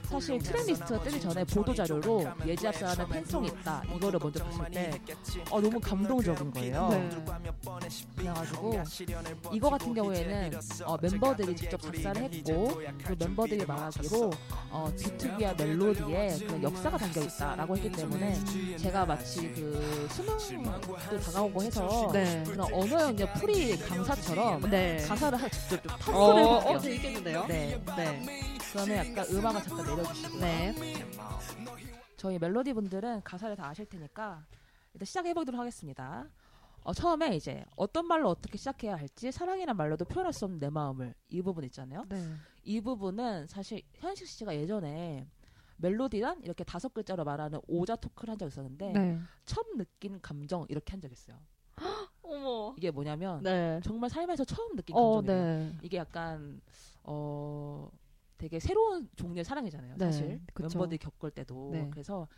사실 0.02 0.38
tracklist가 0.38 1.00
뜨기 1.02 1.20
전에 1.20 1.44
보도 1.44 1.74
자료로 1.74 2.26
예지앞사라는 2.46 3.08
fan 3.08 3.23
song이 3.23 3.48
있다 3.48 3.82
이거를 3.96 4.18
먼저 4.22 4.44
봤을 4.44 4.70
때 4.70 4.90
어, 5.50 5.60
너무 5.60 5.80
감동적인 5.80 6.50
거예요. 6.52 6.88
네. 6.90 7.10
그래가지고 8.16 8.82
이거 9.52 9.70
같은 9.70 9.94
경우에는 9.94 10.58
어, 10.84 10.96
멤버들이 11.00 11.56
직접 11.56 11.80
작사를 11.80 12.22
했고 12.22 12.80
그 13.04 13.16
멤버들이 13.18 13.64
말하기로 13.64 14.30
어, 14.70 14.92
비투비와 14.96 15.54
멜로디에 15.54 16.38
그런 16.38 16.62
역사가 16.62 16.98
담겨 16.98 17.22
있다라고 17.22 17.76
했기 17.76 17.90
때문에 17.90 18.38
제가 18.76 19.06
마치 19.06 19.52
그 19.52 20.08
수능도 20.10 21.20
다가오고 21.20 21.62
해서 21.62 21.87
네. 22.12 22.42
그런 22.44 22.72
언어 22.72 23.00
영역 23.02 23.32
풀이 23.34 23.76
강사처럼 23.78 24.60
네. 24.70 24.96
가사를 25.06 25.40
하- 25.40 25.48
직접 25.48 25.82
좀 25.82 25.92
어, 26.14 26.58
탐구를 26.60 26.92
해볼게요. 27.02 27.40
어? 27.40 27.46
네. 27.46 27.82
네. 27.96 28.58
그러면 28.72 28.96
약간 29.06 29.26
음악을 29.34 29.62
잠깐 29.62 29.86
내려주시고 29.86 30.38
네. 30.38 30.74
저희 32.16 32.38
멜로디 32.38 32.72
분들은 32.72 33.22
가사를 33.22 33.56
다 33.56 33.68
아실 33.68 33.86
테니까 33.86 34.44
일단 34.94 35.06
시작해보도록 35.06 35.58
하겠습니다. 35.60 36.26
어, 36.82 36.92
처음에 36.92 37.36
이제 37.36 37.64
어떤 37.76 38.06
말로 38.06 38.28
어떻게 38.30 38.56
시작해야 38.58 38.96
할지 38.96 39.30
사랑이란 39.30 39.76
말로도 39.76 40.04
표현할 40.06 40.32
수 40.32 40.44
없는 40.44 40.58
내 40.58 40.70
마음을 40.70 41.14
이 41.28 41.42
부분 41.42 41.64
있잖아요. 41.64 42.04
네. 42.08 42.24
이 42.64 42.80
부분은 42.80 43.46
사실 43.46 43.82
현식 43.94 44.26
씨가 44.26 44.54
예전에 44.56 45.28
멜로디란 45.76 46.42
이렇게 46.42 46.64
다섯 46.64 46.92
글자로 46.92 47.24
말하는 47.24 47.60
오자 47.68 47.96
토크를 47.96 48.32
한 48.32 48.38
적 48.38 48.46
있었는데 48.48 48.92
네. 48.92 49.18
처음 49.44 49.76
느낀 49.76 50.20
감정 50.20 50.66
이렇게 50.68 50.90
한 50.92 51.00
적 51.00 51.12
있어요. 51.12 51.36
어머. 52.22 52.48
어. 52.48 52.74
이게 52.76 52.90
뭐냐면 52.90 53.42
네. 53.42 53.80
정말 53.84 54.10
삶에서 54.10 54.44
처음 54.44 54.76
느낀 54.76 54.96
어, 54.96 55.14
감정이에요. 55.22 55.44
네. 55.44 55.76
이게 55.82 55.96
약간 55.96 56.60
어 57.04 57.88
되게 58.36 58.60
새로운 58.60 59.08
종류의 59.16 59.44
사랑이잖아요. 59.44 59.96
네, 59.96 60.04
사실 60.04 60.40
그쵸. 60.54 60.78
멤버들이 60.78 60.98
겪을 60.98 61.30
때도 61.30 61.70
네. 61.72 61.88
그래서 61.90 62.28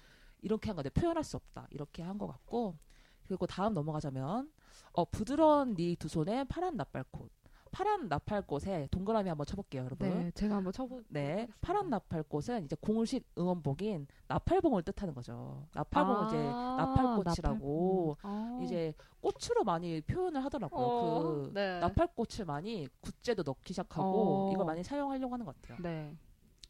이렇게 0.42 0.68
한 0.70 0.76
건데 0.76 0.90
표현할 0.90 1.24
수 1.24 1.36
없다 1.36 1.66
이렇게 1.70 2.02
한 2.02 2.16
것 2.18 2.26
같고 2.26 2.78
그리고 3.26 3.46
다음 3.46 3.74
넘어가자면 3.74 4.50
어 4.92 5.04
부드러운 5.04 5.74
네 5.74 5.94
두 5.96 6.08
손에 6.08 6.44
파란 6.44 6.76
나팔꽃 6.76 7.30
파란 7.70 8.08
나팔꽃에 8.08 8.88
동그라미 8.90 9.28
한번 9.28 9.46
쳐볼게요, 9.46 9.84
여러분. 9.84 10.08
네, 10.08 10.30
제가 10.32 10.56
한번 10.56 10.72
쳐보. 10.72 11.02
네, 11.08 11.48
파란 11.60 11.88
나팔꽃은 11.90 12.64
이제 12.64 12.76
공식 12.80 13.24
응원복인 13.38 14.06
나팔봉을 14.26 14.82
뜻하는 14.82 15.14
거죠. 15.14 15.66
나팔봉 15.74 16.26
이제 16.26 16.36
나팔꽃이라고 16.36 18.16
아. 18.22 18.60
이제 18.64 18.92
꽃으로 19.20 19.64
많이 19.64 20.00
표현을 20.00 20.44
하더라고요. 20.44 20.86
어, 20.86 21.22
그 21.22 21.50
네. 21.54 21.80
나팔꽃을 21.80 22.44
많이 22.46 22.88
굿즈에도 23.00 23.42
넣기 23.44 23.72
시작하고 23.72 24.48
어. 24.48 24.52
이걸 24.52 24.66
많이 24.66 24.82
사용하려고 24.82 25.32
하는 25.32 25.46
것 25.46 25.60
같아요. 25.60 25.78
네. 25.80 26.16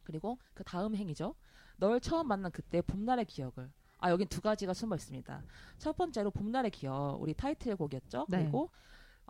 그리고 0.02 0.38
그 0.54 0.64
다음 0.64 0.94
행위죠. 0.94 1.34
널 1.76 2.00
처음 2.00 2.28
만난 2.28 2.50
그때 2.52 2.82
봄날의 2.82 3.24
기억을. 3.24 3.70
아 3.98 4.10
여긴 4.10 4.28
두 4.28 4.40
가지가 4.40 4.74
숨어 4.74 4.96
있습니다. 4.96 5.42
첫 5.78 5.96
번째로 5.96 6.30
봄날의 6.30 6.70
기억 6.70 7.18
우리 7.20 7.34
타이틀곡이었죠. 7.34 8.26
네. 8.28 8.42
그리고 8.42 8.70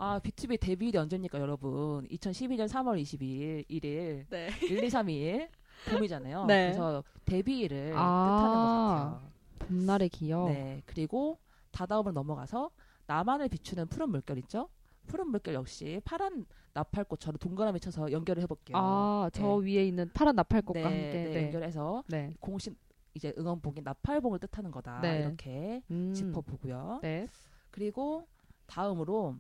아 0.00 0.18
B2B 0.18 0.58
데뷔일이 0.58 0.96
언제입니까 0.96 1.38
여러분? 1.38 2.08
2012년 2.08 2.66
3월 2.66 2.98
22일 3.02 3.68
1일 3.68 4.24
네. 4.30 4.48
1, 4.62 4.82
2, 4.84 4.88
3, 4.88 5.06
2일 5.08 5.50
봄이잖아요. 5.90 6.46
네. 6.46 6.68
그래서 6.68 7.04
데뷔일을 7.26 7.92
아. 7.94 8.00
뜻하는 8.38 8.54
것 8.54 8.64
같아요. 8.64 9.30
봄날의 9.58 10.08
기억. 10.08 10.48
네. 10.48 10.80
그리고 10.86 11.38
다다음을 11.72 12.14
넘어가서 12.14 12.70
나만을 13.06 13.50
비추는 13.50 13.88
푸른 13.88 14.08
물결 14.08 14.38
있죠? 14.38 14.70
푸른 15.06 15.28
물결 15.28 15.52
역시 15.52 16.00
파란 16.06 16.46
나팔꽃처럼 16.72 17.36
동그라미 17.36 17.80
쳐서 17.80 18.10
연결을 18.10 18.42
해볼게요. 18.44 18.78
아, 18.78 19.28
저 19.34 19.60
네. 19.60 19.66
위에 19.66 19.84
있는 19.86 20.10
파란 20.14 20.34
나팔꽃과 20.34 20.80
네, 20.80 20.82
함께. 20.82 21.12
네, 21.12 21.28
네. 21.28 21.44
연결해서 21.44 22.04
네. 22.08 22.32
공식 22.40 22.74
이제 23.12 23.34
응원봉인 23.36 23.84
나팔봉을 23.84 24.38
뜻하는 24.38 24.70
거다. 24.70 25.00
네. 25.02 25.18
이렇게 25.18 25.82
음. 25.90 26.14
짚어보고요. 26.14 27.00
네. 27.02 27.26
그리고 27.70 28.26
다음으로 28.66 29.36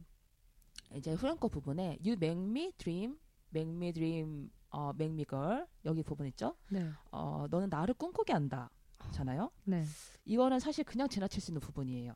이제 0.94 1.12
후렴구 1.12 1.48
부분에 1.48 1.98
You 2.04 2.12
make 2.12 2.40
me 2.40 2.72
dream, 2.78 3.16
make 3.54 3.70
me 3.72 3.92
dream, 3.92 4.50
어, 4.70 4.90
make 4.94 5.12
me 5.12 5.24
girl 5.24 5.66
여기 5.84 6.02
부분 6.02 6.26
있죠? 6.28 6.56
네. 6.68 6.88
어, 7.10 7.46
너는 7.50 7.68
나를 7.70 7.94
꿈꾸게 7.94 8.32
한다. 8.32 8.70
잖아요. 9.12 9.50
네. 9.64 9.84
이거는 10.24 10.60
사실 10.60 10.84
그냥 10.84 11.08
지나칠 11.08 11.40
수 11.40 11.50
있는 11.50 11.60
부분이에요. 11.60 12.14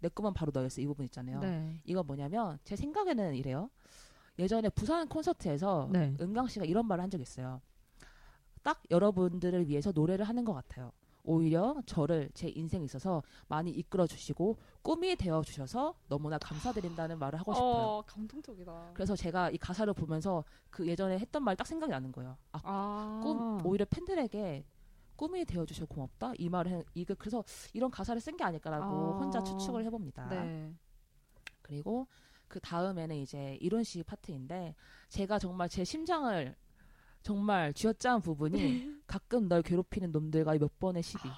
내 0.00 0.08
꿈은 0.08 0.34
바로 0.34 0.52
너였어. 0.54 0.80
이 0.80 0.86
부분 0.86 1.04
있잖아요. 1.06 1.40
네. 1.40 1.80
이거 1.84 2.02
뭐냐면 2.02 2.58
제 2.64 2.76
생각에는 2.76 3.34
이래요. 3.34 3.70
예전에 4.38 4.68
부산 4.68 5.08
콘서트에서 5.08 5.88
네. 5.92 6.14
은강 6.20 6.46
씨가 6.46 6.64
이런 6.64 6.86
말을 6.86 7.02
한 7.02 7.10
적이 7.10 7.22
있어요. 7.22 7.60
딱 8.62 8.82
여러분들을 8.90 9.68
위해서 9.68 9.90
노래를 9.92 10.26
하는 10.28 10.44
것 10.44 10.52
같아요. 10.52 10.92
오히려 11.32 11.76
저를 11.84 12.30
제 12.32 12.48
인생에 12.48 12.84
있어서 12.86 13.22
많이 13.48 13.70
이끌어 13.70 14.06
주시고 14.06 14.56
꿈이 14.80 15.14
되어 15.14 15.42
주셔서 15.42 15.94
너무나 16.08 16.38
감사드린다는 16.38 17.18
말을 17.18 17.38
하고 17.38 17.52
싶어요. 17.52 17.70
어, 17.70 18.02
감동적이다. 18.06 18.92
그래서 18.94 19.14
제가 19.14 19.50
이 19.50 19.58
가사를 19.58 19.92
보면서 19.92 20.42
그 20.70 20.86
예전에 20.86 21.18
했던 21.18 21.44
말 21.44 21.54
딱 21.54 21.66
생각이 21.66 21.90
나는 21.90 22.12
거예요. 22.12 22.36
아, 22.52 22.60
아. 22.64 23.20
꿈 23.22 23.64
오히려 23.66 23.84
팬들에게 23.90 24.64
꿈이 25.16 25.44
되어 25.44 25.66
주셔서 25.66 25.84
고맙다 25.86 26.32
이 26.38 26.48
말을 26.48 26.70
해, 26.72 26.84
이거 26.94 27.14
그래서 27.18 27.44
이런 27.74 27.90
가사를 27.90 28.18
쓴 28.22 28.36
게 28.36 28.44
아닐까라고 28.44 28.84
아. 28.86 29.18
혼자 29.18 29.42
추측을 29.42 29.84
해봅니다. 29.84 30.28
네. 30.28 30.72
그리고 31.60 32.06
그 32.46 32.58
다음에는 32.60 33.16
이제 33.16 33.58
이론 33.60 33.84
씨 33.84 34.02
파트인데 34.02 34.74
제가 35.10 35.38
정말 35.38 35.68
제 35.68 35.84
심장을 35.84 36.56
정말 37.32 37.74
쥐어짜은 37.74 38.22
부분이 38.22 39.02
가끔 39.06 39.48
널 39.48 39.60
괴롭히는 39.60 40.12
놈들과의 40.12 40.58
몇 40.58 40.78
번의 40.78 41.02
시비. 41.02 41.28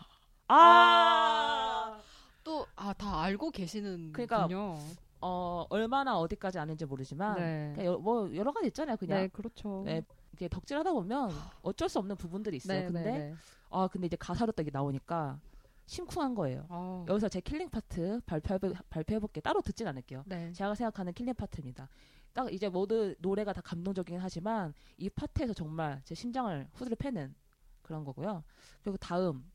아, 0.46 2.00
또, 2.44 2.64
아, 2.76 2.92
다 2.92 3.20
알고 3.22 3.50
계시는. 3.50 4.12
군요. 4.12 4.78
어 5.20 5.66
얼마나 5.68 6.16
어디까지 6.16 6.60
아는지 6.60 6.86
모르지만 6.86 7.36
네. 7.36 7.72
그냥 7.74 7.92
여- 7.92 7.98
뭐 7.98 8.32
여러 8.36 8.52
가지 8.52 8.68
있잖아요. 8.68 8.96
그냥 8.96 9.18
네, 9.18 9.28
그렇죠. 9.28 9.82
네, 9.84 10.02
이렇게 10.32 10.48
덕질하다 10.48 10.92
보면 10.92 11.30
어쩔 11.62 11.88
수 11.90 11.98
없는 11.98 12.16
부분들이 12.16 12.56
있어요. 12.58 12.78
네, 12.82 12.86
근데 12.86 13.02
네, 13.02 13.18
네. 13.18 13.34
아 13.68 13.86
근데 13.88 14.06
이제 14.06 14.16
가사로 14.16 14.52
딱 14.52 14.62
이게 14.62 14.70
나오니까 14.72 15.38
심쿵한 15.86 16.34
거예요. 16.36 16.64
아. 16.70 17.04
여기서 17.08 17.28
제 17.28 17.40
killing 17.40 17.68
part 17.68 18.20
발표해 18.24 18.58
발표해볼게 18.88 19.40
따로 19.42 19.60
듣진 19.60 19.88
않을게요. 19.88 20.22
네. 20.26 20.52
제가 20.54 20.74
생각하는 20.74 21.12
killing 21.12 21.34
part입니다. 21.34 21.88
딱 22.32 22.52
이제 22.52 22.68
모두 22.68 23.14
노래가 23.18 23.52
다 23.52 23.60
감동적이긴 23.60 24.20
하지만 24.20 24.72
이 24.96 25.10
파트에서 25.10 25.52
정말 25.52 26.00
제 26.04 26.14
심장을 26.14 26.68
후드려 26.74 26.96
패는 26.96 27.34
그런 27.82 28.04
거고요. 28.04 28.44
그리고 28.82 28.96
다음 28.96 29.50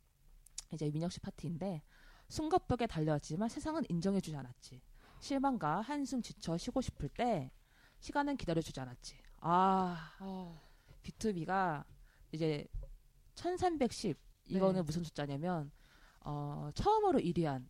이제 0.74 0.90
민혁 0.90 1.12
씨 1.12 1.20
파트인데 1.20 1.82
숨가쁘게 2.28 2.88
달려왔지만 2.88 3.50
세상은 3.50 3.84
인정해주지 3.88 4.36
않았지. 4.36 4.82
실망과 5.20 5.82
한숨 5.82 6.22
지쳐 6.22 6.58
쉬고 6.58 6.82
싶을 6.82 7.10
때 7.10 7.52
시간은 8.00 8.38
기다려주지 8.38 8.80
않았지. 8.80 9.16
아 9.40 10.14
아. 10.20 10.62
B2B가 11.04 11.86
이제 12.32 12.68
1310 13.36 14.18
이거는 14.48 14.76
네. 14.76 14.82
무슨 14.82 15.04
숫자냐면 15.04 15.72
어, 16.22 16.70
처음으로 16.74 17.20
1위한 17.20 17.68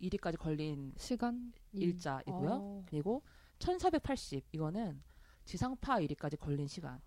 1위까지 0.00 0.38
걸린 0.38 0.92
시간? 0.96 1.52
일자이고요. 1.72 2.50
어. 2.50 2.84
그리고 2.88 3.22
1480 3.58 4.46
이거는 4.52 5.02
지상파 5.44 6.00
1위까지 6.00 6.38
걸린 6.38 6.66
시간. 6.66 7.00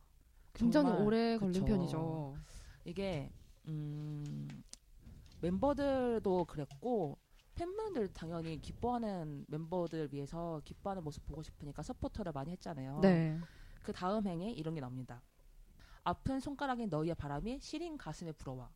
굉장히 0.54 0.92
오래 0.92 1.38
걸린 1.38 1.54
그쵸. 1.54 1.66
편이죠. 1.66 2.38
이게 2.86 3.32
음, 3.68 4.48
멤버들도 5.42 6.46
그랬고 6.46 7.18
팬분들 7.56 8.14
당연히 8.14 8.60
기뻐하는 8.62 9.46
멤버들 9.48 10.10
위해서 10.14 10.62
기뻐하는 10.64 11.04
모습 11.04 11.26
보고 11.26 11.44
싶으니까 11.44 11.84
서포터를 11.84 12.32
많이 12.32 12.52
했잖아요. 12.52 13.00
네. 13.02 13.38
그 13.84 13.92
다음 13.92 14.26
행에 14.26 14.52
이런 14.52 14.74
게 14.74 14.82
나옵니다. 14.82 15.22
아픈 16.04 16.40
손가락인 16.40 16.90
너희의 16.90 17.16
바람이 17.16 17.60
시린 17.60 17.98
가슴에 17.98 18.32
불어와. 18.32 18.72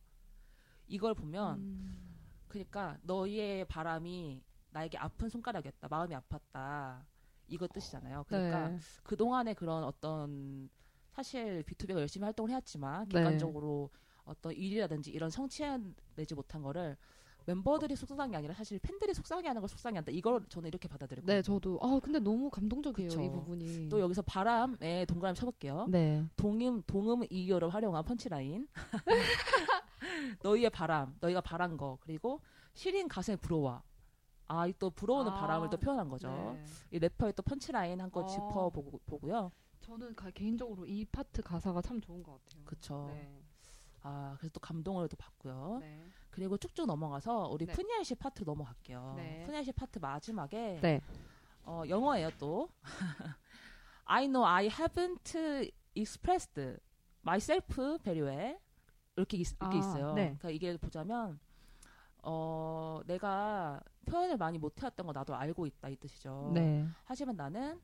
이걸 0.86 1.14
보면 1.14 1.58
음. 1.58 2.14
그러니까 2.48 2.98
너희의 3.02 3.64
바람이 3.66 4.42
나에게 4.70 4.98
아픈 4.98 5.28
손가락이었다. 5.28 5.88
마음이 5.88 6.14
아팠다. 6.14 7.04
이거 7.48 7.66
뜻이잖아요. 7.66 8.24
그러니까 8.28 8.68
네. 8.68 8.78
그 9.02 9.16
동안의 9.16 9.54
그런 9.54 9.84
어떤 9.84 10.68
사실 11.12 11.62
B2B가 11.64 11.98
열심히 12.00 12.24
활동을 12.24 12.50
해왔지만 12.50 13.08
네. 13.08 13.18
객관적으로 13.18 13.90
어떤 14.24 14.52
일이라든지 14.52 15.10
이런 15.10 15.30
성취해내지 15.30 16.34
못한 16.34 16.62
거를 16.62 16.96
멤버들이 17.46 17.94
속상한 17.94 18.30
게 18.30 18.36
아니라 18.38 18.54
사실 18.54 18.78
팬들이 18.78 19.12
속상해하는 19.12 19.60
걸 19.60 19.68
속상해한다. 19.68 20.12
이걸 20.12 20.44
저는 20.48 20.68
이렇게 20.68 20.88
받아들였고 20.88 21.26
네, 21.26 21.42
저도. 21.42 21.78
아, 21.82 22.00
근데 22.02 22.18
너무 22.18 22.48
감동적이에요, 22.48 23.10
그쵸. 23.10 23.22
이 23.22 23.30
부분이. 23.30 23.88
또 23.90 24.00
여기서 24.00 24.22
바람에 24.22 25.04
동그라미 25.04 25.36
쳐볼게요. 25.36 25.86
네. 25.90 26.24
동음 26.36 26.82
동음 26.86 27.22
이어를 27.28 27.68
활용한 27.68 28.04
펀치라인. 28.04 28.66
너희의 30.42 30.70
바람, 30.70 31.14
너희가 31.20 31.40
바란 31.40 31.76
거 31.76 31.98
그리고 32.00 32.40
시린 32.72 33.08
가슴에 33.08 33.36
불어와. 33.36 33.82
아, 34.46 34.66
이또 34.66 34.90
불어오는 34.90 35.30
아, 35.32 35.34
바람을 35.40 35.70
또 35.70 35.76
표현한 35.78 36.08
거죠. 36.08 36.28
네. 36.28 36.64
이 36.90 36.98
래퍼의 36.98 37.32
또 37.34 37.42
펀치라인 37.42 38.00
한거 38.00 38.20
어. 38.20 38.26
짚어보고요. 38.26 39.50
저는 39.80 40.14
가- 40.14 40.30
개인적으로 40.30 40.86
이 40.86 41.04
파트 41.06 41.42
가사가 41.42 41.82
참 41.82 42.00
좋은 42.00 42.22
것 42.22 42.32
같아요. 42.44 42.64
그쵸. 42.64 43.06
네. 43.12 43.42
아, 44.02 44.34
그래서 44.38 44.52
또 44.52 44.60
감동을 44.60 45.08
또 45.08 45.16
받고요. 45.16 45.78
네. 45.80 46.04
그리고 46.30 46.56
쭉쭉 46.58 46.86
넘어가서 46.86 47.48
우리 47.48 47.64
네. 47.66 47.72
프니엘 47.72 48.04
씨 48.04 48.14
파트 48.14 48.42
넘어갈게요. 48.44 49.14
네. 49.16 49.42
프니엘 49.46 49.64
씨 49.64 49.72
파트 49.72 49.98
마지막에 49.98 50.78
네. 50.82 51.00
어, 51.62 51.82
영어예요 51.88 52.30
또. 52.38 52.68
I 54.04 54.26
know 54.26 54.44
I 54.46 54.68
haven't 54.68 55.34
expressed 55.94 56.60
myself 57.24 57.66
very 58.02 58.20
well. 58.20 58.58
이렇게, 59.16 59.38
있, 59.38 59.52
이렇게 59.58 59.76
아, 59.76 59.78
있어요. 59.78 60.12
네. 60.14 60.24
그러니까 60.38 60.50
이게 60.50 60.76
보자면 60.76 61.38
어, 62.22 63.00
내가 63.06 63.80
표현을 64.04 64.36
많이 64.36 64.58
못해왔던 64.58 65.06
거 65.06 65.12
나도 65.12 65.34
알고 65.34 65.66
있다 65.66 65.88
이 65.88 65.96
뜻이죠. 65.96 66.52
네. 66.54 66.86
하지만 67.04 67.36
나는 67.36 67.80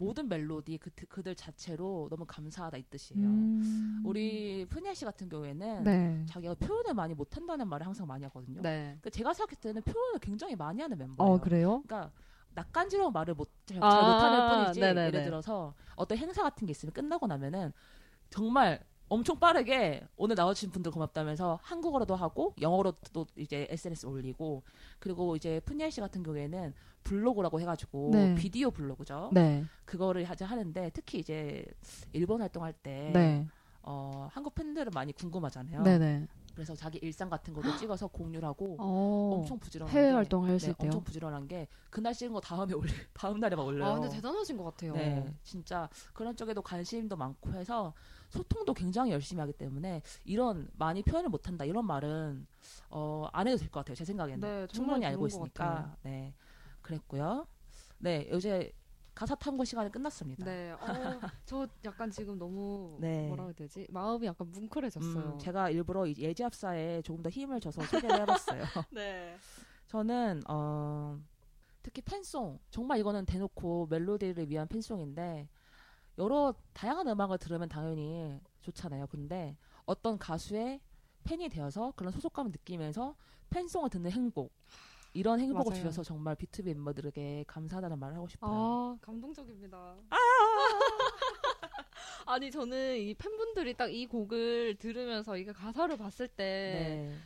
모든 0.00 0.28
멜로디 0.28 0.78
그, 0.78 0.90
그들 0.90 1.34
자체로 1.34 2.08
너무 2.10 2.24
감사하다 2.26 2.78
이 2.78 2.82
뜻이에요. 2.84 3.26
음. 3.28 4.02
우리 4.04 4.64
푸니엘 4.64 4.94
씨 4.94 5.04
같은 5.04 5.28
경우에는 5.28 5.84
네. 5.84 6.24
자기가 6.26 6.54
표현을 6.54 6.94
많이 6.94 7.12
못한다는 7.12 7.68
말을 7.68 7.86
항상 7.86 8.06
많이 8.06 8.24
하거든요. 8.24 8.62
네. 8.62 8.98
그 9.02 9.10
제가 9.10 9.34
생각했을 9.34 9.60
때는 9.60 9.82
표현을 9.82 10.18
굉장히 10.20 10.56
많이 10.56 10.80
하는 10.80 10.96
멤버예요. 10.96 11.34
어, 11.34 11.38
그래요? 11.38 11.82
그러니까 11.86 12.10
낯간지러운 12.54 13.12
말을 13.12 13.34
못, 13.34 13.50
잘, 13.66 13.82
아, 13.84 13.90
잘 13.90 14.02
못하는 14.02 14.64
뿐이지 14.64 14.80
네네네. 14.80 15.06
예를 15.08 15.24
들어서 15.24 15.74
어떤 15.96 16.16
행사 16.16 16.42
같은 16.42 16.66
게 16.66 16.70
있으면 16.70 16.92
끝나고 16.94 17.26
나면은 17.26 17.72
정말 18.30 18.82
엄청 19.10 19.40
빠르게 19.40 20.06
오늘 20.16 20.36
나와주신 20.36 20.70
분들 20.70 20.92
고맙다면서 20.92 21.58
한국어로도 21.62 22.14
하고 22.14 22.54
영어로도 22.60 23.26
이제 23.36 23.66
SNS 23.68 24.06
올리고 24.06 24.62
그리고 25.00 25.34
이제 25.34 25.60
푸니엘 25.64 25.90
씨 25.90 26.00
같은 26.00 26.22
경우에는 26.22 26.72
블로그라고 27.02 27.60
해가지고 27.60 28.10
네. 28.12 28.34
비디오 28.36 28.70
블로그죠. 28.70 29.30
네. 29.32 29.64
그거를 29.84 30.24
하자 30.24 30.46
하는데 30.46 30.90
특히 30.94 31.18
이제 31.18 31.66
일본 32.12 32.40
활동할 32.40 32.72
때 32.72 33.10
네. 33.12 33.46
어, 33.82 34.28
한국 34.30 34.54
팬들은 34.54 34.92
많이 34.94 35.12
궁금하잖아요. 35.12 35.82
네네. 35.82 36.28
그래서 36.54 36.74
자기 36.74 36.98
일상 36.98 37.28
같은 37.30 37.54
것도 37.54 37.76
찍어서 37.76 38.06
공유를 38.08 38.46
하고 38.46 38.76
어, 38.78 39.30
엄청 39.36 39.58
부지런한 39.58 39.94
해외 39.94 40.08
게- 40.08 40.14
활동하실 40.14 40.68
네, 40.68 40.74
때요. 40.78 40.88
엄청 40.88 41.04
부지런한 41.04 41.48
게 41.48 41.68
그날 41.90 42.12
찍은 42.14 42.32
거 42.32 42.40
다음에 42.40 42.74
올리 42.74 42.88
다음 43.14 43.40
날에 43.40 43.56
막 43.56 43.64
올려요. 43.66 43.90
아, 43.92 43.94
근데 43.98 44.08
대단하신 44.14 44.56
것 44.56 44.64
같아요. 44.64 44.92
네, 44.94 45.34
진짜 45.42 45.88
그런 46.12 46.36
쪽에도 46.36 46.60
관심도 46.62 47.16
많고 47.16 47.52
해서 47.54 47.94
소통도 48.28 48.74
굉장히 48.74 49.12
열심히 49.12 49.40
하기 49.40 49.52
때문에 49.54 50.02
이런 50.24 50.68
많이 50.74 51.02
표현을 51.02 51.30
못한다 51.30 51.64
이런 51.64 51.86
말은 51.86 52.46
어, 52.90 53.28
안 53.32 53.46
해도 53.48 53.56
될 53.56 53.70
것 53.70 53.80
같아요. 53.80 53.94
제 53.94 54.04
생각에는 54.04 54.40
네, 54.40 54.66
충분히 54.66 55.06
알고 55.06 55.26
있으니까 55.28 55.64
같아요. 55.64 55.96
네 56.02 56.34
그랬고요. 56.82 57.46
네, 57.98 58.28
이제 58.32 58.72
가사 59.20 59.34
탐구 59.34 59.66
시간이 59.66 59.92
끝났습니다. 59.92 60.46
네. 60.46 60.70
어, 60.70 60.78
저 61.44 61.68
약간 61.84 62.10
지금 62.10 62.38
너무 62.38 62.96
네. 62.98 63.26
뭐라 63.28 63.44
해야 63.44 63.52
되지? 63.52 63.86
마음이 63.90 64.26
약간 64.26 64.50
뭉클해졌어요. 64.50 65.32
음, 65.34 65.38
제가 65.38 65.68
일부러 65.68 66.06
이 66.06 66.14
예지합사에 66.16 67.02
조금 67.02 67.22
더 67.22 67.28
힘을 67.28 67.60
줘서 67.60 67.82
소개를 67.82 68.18
해봤어요. 68.22 68.64
네. 68.90 69.36
저는 69.88 70.40
어, 70.48 71.20
특히 71.82 72.00
팬송 72.00 72.58
정말 72.70 72.98
이거는 72.98 73.26
대놓고 73.26 73.88
멜로디를 73.90 74.48
위한 74.48 74.66
팬송인데 74.66 75.50
여러 76.16 76.54
다양한 76.72 77.06
음악을 77.06 77.36
들으면 77.36 77.68
당연히 77.68 78.40
좋잖아요. 78.62 79.06
근데 79.08 79.54
어떤 79.84 80.16
가수의 80.16 80.80
팬이 81.24 81.50
되어서 81.50 81.92
그런 81.94 82.10
소속감을 82.10 82.52
느끼면서 82.52 83.14
fan 83.50 83.62
song을 83.62 83.90
듣는 83.90 84.12
행복 84.12 84.50
이런 85.12 85.40
행복을 85.40 85.70
맞아요. 85.72 85.82
주셔서 85.82 86.02
정말 86.04 86.36
B2B 86.36 86.66
멤버들에게 86.74 87.44
감사하다는 87.48 87.98
말을 87.98 88.16
하고 88.16 88.28
싶어요. 88.28 88.52
아, 88.52 88.96
감동적입니다. 89.02 89.96
아니, 92.26 92.50
저는 92.50 92.96
이 92.98 93.14
팬분들이 93.14 93.74
딱 93.76 93.90
이 93.90 94.06
곡을 94.06 94.76
들으면서 94.78 95.36
이게 95.36 95.52
가사를 95.52 95.96
봤을 95.96 96.28
때 96.28 97.10
네, 97.14 97.18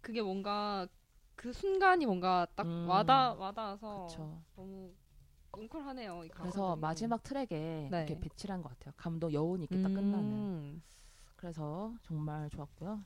그게 0.00 0.22
뭔가 0.22 0.86
그 1.34 1.52
순간이 1.52 2.06
뭔가 2.06 2.46
딱 2.54 2.66
음. 2.66 2.88
와닿, 2.88 3.38
와닿아서 3.38 4.06
그렇죠. 4.06 4.42
너무 4.54 4.94
뭉클하네요. 5.52 6.24
이 6.24 6.28
그래서. 6.28 6.76
마지막 6.76 7.22
트랙에 7.22 7.88
네. 7.90 7.92
이렇게 7.98 8.18
배치한 8.18 8.62
것 8.62 8.70
같아요. 8.70 8.94
감동 8.96 9.30
여운이 9.32 9.64
있게 9.64 9.82
딱 9.82 9.88
끝나는. 9.92 10.32
음. 10.32 10.82
그래서 11.36 11.94
정말 12.02 12.48
좋았고요. 12.48 13.04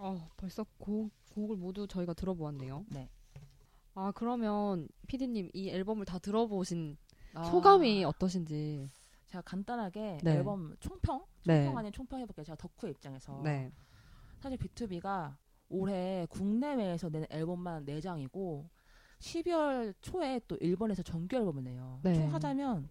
어, 0.00 0.30
벌써 0.36 0.64
곡, 0.78 1.10
곡을 1.34 1.56
모두 1.56 1.86
저희가 1.86 2.14
들어보았네요. 2.14 2.86
네. 2.88 3.08
아, 3.94 4.12
그러면 4.14 4.88
피디님 5.06 5.50
이 5.52 5.68
앨범을 5.68 6.06
다 6.06 6.18
들어보신 6.18 6.96
아, 7.34 7.44
소감이 7.44 8.04
어떠신지. 8.04 8.88
제가 9.26 9.42
간단하게 9.42 10.18
네. 10.22 10.32
앨범 10.32 10.74
총평, 10.80 11.24
네. 11.44 11.64
총평 11.64 11.78
아닌 11.78 11.92
총평 11.92 12.18
해볼게요. 12.20 12.44
제가 12.44 12.56
덕후의 12.56 12.92
입장에서 12.92 13.40
네. 13.44 13.70
사실 14.40 14.58
B2B가 14.58 15.36
올해 15.68 16.26
국내외에서 16.30 17.10
낸 17.10 17.26
앨범만 17.30 17.84
4장이고 17.84 18.68
12월 19.20 19.94
초에 20.00 20.40
또 20.48 20.56
일본에서 20.56 21.02
정규 21.02 21.36
앨범을 21.36 21.62
내요. 21.62 22.00
네. 22.02 22.14
총 22.14 22.32
하자면 22.32 22.88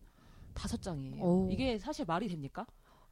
5장이에요. 0.53 1.21
오. 1.21 1.49
이게 1.51 1.77
사실 1.79 2.05
말이 2.05 2.27
됩니까? 2.27 2.65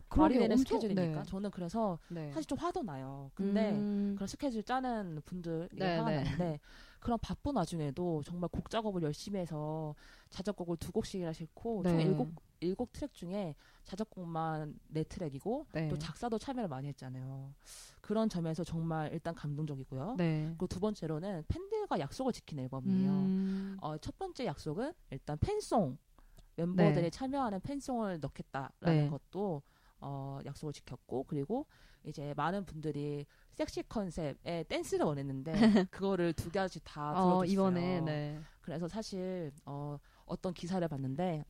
말이. 0.10 0.36
되는 0.40 0.58
엄청- 0.58 0.80
스케줄입니까? 0.80 1.22
네. 1.24 1.30
저는 1.30 1.52
그래서 1.52 2.00
네. 2.10 2.32
사실 2.32 2.46
좀 2.46 2.58
화도 2.58 2.84
나요. 2.84 3.30
근데 3.36 3.72
음, 3.72 4.14
그런 4.16 4.28
스케줄 4.28 4.64
짜는 4.64 5.22
분들 5.26 5.70
네, 5.74 5.98
화가 5.98 6.10
네. 6.10 6.24
나는데 6.24 6.60
그런 7.00 7.20
바쁜 7.22 7.56
와중에도 7.56 8.24
정말 8.24 8.50
곡 8.50 8.70
작업을 8.70 9.02
열심히 9.04 9.40
해서 9.40 9.94
자작곡을 10.30 10.78
두 10.78 10.92
곡씩이나 10.92 11.32
싣고 11.34 11.84
총 11.84 11.98
네. 11.98 12.04
일곱 12.04 12.30
일곱 12.60 12.92
트랙 12.92 13.14
중에 13.14 13.54
자작곡만 13.84 14.80
네 14.88 15.04
트랙이고 15.04 15.68
네. 15.74 15.88
또 15.90 15.98
작사도 15.98 16.40
참여를 16.40 16.68
많이 16.68 16.88
했잖아요. 16.88 17.54
그런 18.02 18.30
점에서 18.30 18.64
정말 18.64 19.12
일단 19.14 19.36
감동적이고요. 19.36 20.16
네. 20.18 20.46
그리고 20.48 20.66
두 20.68 20.80
번째로는 20.80 21.44
팬들과 21.48 22.00
약속을 22.00 22.34
지킨 22.34 22.60
앨범이에요. 22.60 23.12
음, 23.12 23.78
어, 23.82 23.98
첫 24.00 24.18
번째 24.18 24.46
약속은 24.46 24.92
일단 25.12 25.38
팬송 25.40 25.98
멤버들이 26.56 27.04
네. 27.04 27.10
참여하는 27.12 27.60
fan 27.62 27.79
song을 27.79 28.20
넣겠다라는 28.22 29.04
네. 29.04 29.10
것도 29.10 29.62
어, 30.00 30.40
약속을 30.46 30.74
지켰고 30.74 31.24
그리고 31.24 31.66
이제 32.04 32.34
많은 32.36 32.66
분들이 32.66 33.26
섹시 33.54 33.84
컨셉의 33.84 34.66
댄스를 34.68 35.06
원했는데 35.06 35.52
그거를 35.92 36.34
두 36.34 36.50
가지 36.52 36.80
다 36.84 37.14
들어줬어요. 37.14 37.40
어, 37.40 37.46
이번에 37.46 38.02
네. 38.02 38.40
그래서 38.62 38.88
사실 38.88 39.52
어, 39.66 39.98
어떤 40.26 40.54
기사를 40.54 40.86
봤는데 40.88 41.44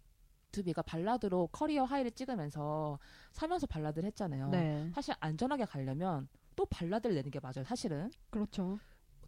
비투비가 0.51 0.82
발라드로 0.82 1.48
career 1.51 1.84
high를 1.84 2.12
찍으면서 2.12 3.00
살면서 3.34 3.68
발라드를 3.68 4.08
했잖아요. 4.08 4.50
네. 4.50 4.89
사실 4.93 5.14
안전하게 5.20 5.66
가려면 5.66 6.28
또 6.56 6.66
발라드를 6.66 7.16
내는 7.16 7.30
게 7.30 7.39
맞아요. 7.39 7.64
사실은 7.66 8.10
그렇죠. 8.30 8.80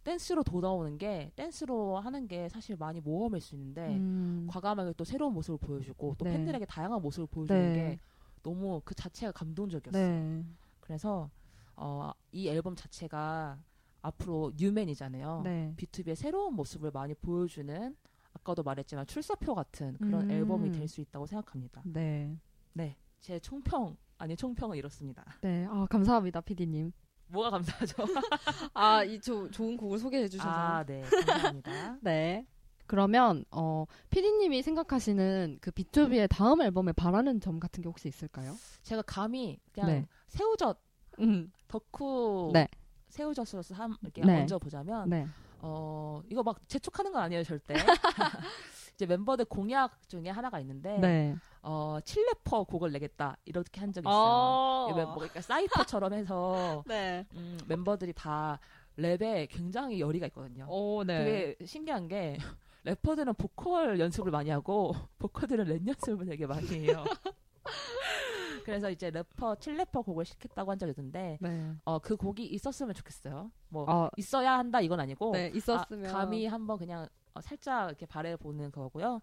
댄스로 0.02 0.42
돌아오는 0.42 0.96
게 0.98 1.30
댄스로 1.36 1.98
하는 1.98 2.26
게 2.26 2.48
사실 2.48 2.76
많이 2.76 3.00
모험일 3.00 3.40
수 3.40 3.54
있는데 3.54 3.96
음, 3.96 4.46
과감하게 4.50 4.94
또 4.96 5.04
새로운 5.04 5.34
모습을 5.34 5.58
보여주고 5.58 6.16
또 6.18 6.24
네. 6.24 6.32
팬들에게 6.32 6.64
다양한 6.64 7.02
모습을 7.02 7.26
보여주는 7.26 7.72
네. 7.72 7.78
게 7.78 8.00
너무 8.42 8.80
그 8.84 8.94
자체가 8.94 9.32
감동적이었어요. 9.32 10.02
네. 10.08 10.44
그래서 10.80 11.30
어, 11.76 12.12
이 12.32 12.48
앨범 12.48 12.76
자체가 12.76 13.58
앞으로 14.02 14.52
뉴맨이잖아요. 14.56 15.42
네. 15.44 15.74
B2B의 15.76 16.14
새로운 16.14 16.54
모습을 16.54 16.90
많이 16.90 17.14
보여주는 17.14 17.96
아까도 18.32 18.62
말했지만 18.62 19.06
출사표 19.06 19.54
같은 19.54 19.96
그런 19.98 20.22
음. 20.24 20.30
앨범이 20.30 20.72
될 20.72 20.88
수 20.88 21.00
있다고 21.00 21.26
생각합니다. 21.26 21.82
네. 21.84 22.38
네, 22.72 22.96
제 23.20 23.38
총평 23.40 23.96
아니 24.18 24.36
총평은 24.36 24.76
이렇습니다. 24.76 25.24
네. 25.40 25.66
아, 25.68 25.86
감사합니다, 25.90 26.40
피디님. 26.42 26.92
뭐가 27.28 27.50
감사하죠? 27.50 27.94
아, 28.74 29.04
이 29.04 29.20
조, 29.20 29.50
좋은 29.50 29.76
곡을 29.76 29.98
소개해 29.98 30.28
주셔서. 30.28 30.48
아, 30.50 30.84
네, 30.84 31.02
감사합니다. 31.02 31.98
네. 32.02 32.46
그러면 32.90 33.44
어 33.52 33.84
피디님이 34.10 34.62
생각하시는 34.62 35.58
그 35.60 35.70
B2B의 35.70 36.26
다음 36.28 36.60
앨범에 36.60 36.90
바라는 36.90 37.38
점 37.38 37.60
같은 37.60 37.82
게 37.82 37.88
혹시 37.88 38.08
있을까요? 38.08 38.56
제가 38.82 39.02
감히 39.02 39.60
그냥 39.72 39.90
네. 39.90 40.06
새우젓 40.26 40.76
음. 41.20 41.52
덕후 41.68 42.50
네. 42.52 42.66
새우젓으로서 43.08 43.76
한 43.76 43.94
이렇게 44.02 44.22
네. 44.22 44.40
얹어 44.40 44.58
보자면 44.58 45.08
네. 45.08 45.24
어 45.60 46.20
이거 46.28 46.42
막 46.42 46.68
재촉하는 46.68 47.12
건 47.12 47.22
아니에요 47.22 47.44
절대. 47.44 47.74
이제 48.96 49.06
멤버들 49.06 49.44
공약 49.44 50.08
중에 50.08 50.28
하나가 50.28 50.58
있는데 50.58 50.98
네. 50.98 51.36
어 51.62 52.00
칠래퍼 52.04 52.64
곡을 52.64 52.90
내겠다 52.90 53.36
이렇게 53.44 53.78
한 53.78 53.92
적이 53.92 54.08
있어요. 54.08 54.16
아. 54.16 54.88
이 54.90 54.94
멤버 54.96 55.14
그러니까 55.14 55.40
사이퍼처럼 55.42 56.12
해서 56.12 56.82
네. 56.90 57.24
음, 57.34 57.56
멤버들이 57.68 58.14
다 58.14 58.58
랩에 58.98 59.46
굉장히 59.48 60.00
열의가 60.00 60.26
있거든요. 60.26 60.66
오, 60.68 61.04
네. 61.04 61.54
그게 61.54 61.66
신기한 61.66 62.08
게 62.08 62.36
래퍼들은 62.84 63.34
보컬 63.34 63.98
연습을 63.98 64.30
많이 64.30 64.50
하고 64.50 64.92
보컬들은 65.18 65.66
랩 65.66 65.86
연습을 65.86 66.26
되게 66.26 66.46
많이 66.46 66.66
해요. 66.66 67.04
그래서 68.64 68.90
이제 68.90 69.10
래퍼 69.10 69.56
칠래퍼 69.56 70.02
곡을 70.02 70.24
시켰다고 70.24 70.70
한 70.70 70.78
적이 70.78 70.92
있는데 70.96 71.38
네. 71.40 71.72
어그 71.84 72.16
곡이 72.16 72.44
있었으면 72.46 72.94
좋겠어요. 72.94 73.50
뭐 73.68 73.84
아, 73.88 74.10
있어야 74.16 74.58
한다 74.58 74.80
이건 74.80 75.00
아니고 75.00 75.32
네, 75.32 75.50
있었으면 75.54 76.06
아, 76.06 76.12
감히 76.12 76.46
한번 76.46 76.78
그냥 76.78 77.08
어, 77.34 77.40
살짝 77.40 77.88
이렇게 77.88 78.06
바래 78.06 78.36
보는 78.36 78.70
거고요. 78.70 79.20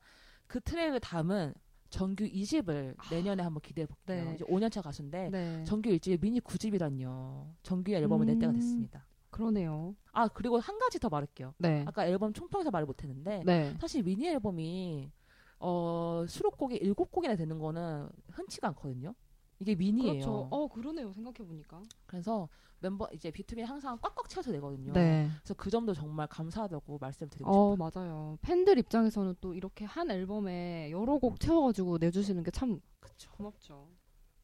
그 0.47 0.59
트랙을 0.61 0.99
담은 0.99 1.53
정규 1.89 2.25
2집을 2.25 2.95
내년에 3.11 3.43
한번 3.43 3.61
기대해 3.61 3.85
볼게요. 3.85 4.25
네. 4.25 4.35
이제 4.35 4.45
5년차 4.45 4.81
가수인데 4.81 5.29
네. 5.29 5.63
정규 5.63 5.89
1집이 5.89 6.19
미니 6.19 6.39
9집이라뇨. 6.41 7.53
정규 7.63 7.91
앨범을 7.91 8.25
낼 8.25 8.39
때가 8.39 8.51
음. 8.51 8.55
됐습니다. 8.55 9.05
그러네요. 9.29 9.95
아 10.11 10.27
그리고 10.27 10.59
한 10.59 10.77
가지 10.79 10.99
더 10.99 11.09
말할게요. 11.09 11.53
네. 11.57 11.83
아까 11.87 12.07
앨범 12.07 12.33
총평에서 12.33 12.71
말을 12.71 12.85
못했는데 12.85 13.43
네. 13.45 13.75
사실 13.79 14.03
미니 14.03 14.27
앨범이 14.27 15.11
어 15.59 16.25
수록곡이 16.27 16.79
7곡이나 16.79 17.37
되는 17.37 17.59
거는 17.59 18.09
흔치가 18.31 18.69
않거든요. 18.69 19.13
이게 19.59 19.75
미니예요. 19.75 20.11
그렇죠. 20.13 20.47
어, 20.51 20.67
그러네요. 20.67 21.11
생각해 21.13 21.37
보니까. 21.37 21.81
그래서 22.05 22.47
멤버 22.79 23.07
이제 23.11 23.31
B2B 23.31 23.63
항상 23.63 23.97
꽉꽉 24.01 24.29
채워서 24.29 24.51
내거든요. 24.51 24.93
네. 24.93 25.29
그래서 25.39 25.53
그 25.55 25.69
점도 25.71 25.93
정말 25.93 26.27
감사하다고 26.27 26.99
말씀드리고 26.99 27.51
싶어요. 27.51 27.59
어, 27.59 27.75
맞아요. 27.75 28.37
팬들 28.41 28.77
입장에서는 28.77 29.35
또 29.41 29.55
이렇게 29.55 29.85
한 29.85 30.11
앨범에 30.11 30.91
여러 30.91 31.17
곡 31.17 31.39
채워가지고 31.39 31.97
내주시는 31.97 32.43
게참 32.43 32.79
그쵸. 32.99 33.31
고맙죠. 33.31 33.89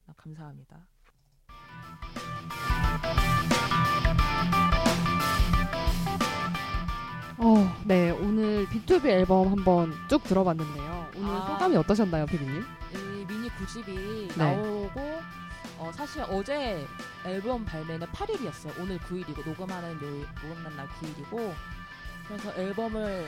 아, 0.08 0.14
감사합니다. 0.18 0.88
어, 7.38 7.76
네. 7.86 8.12
오늘 8.12 8.66
B2B 8.68 9.06
앨범 9.06 9.50
한번 9.50 9.94
쭉 10.10 10.24
들어봤는데요. 10.24 11.08
오늘 11.16 11.30
아. 11.30 11.48
소감이 11.48 11.76
어떠셨나요, 11.78 12.26
피디님? 12.28 12.64
이 12.94 13.26
미니 13.26 13.50
9집이 13.50 14.38
네. 14.38 14.56
나오고 14.56 15.22
어, 15.80 15.92
사실 15.94 16.24
어제 16.30 16.86
앨범 17.26 17.66
발매는 17.66 18.08
8일이었어요. 18.08 18.80
오늘 18.80 18.98
9일이고 19.00 19.46
녹음하는 19.46 19.94
요 19.94 20.26
녹음한 20.42 20.76
날 20.76 20.88
9일이고 20.88 21.54
그래서 22.28 22.54
앨범을 22.56 23.28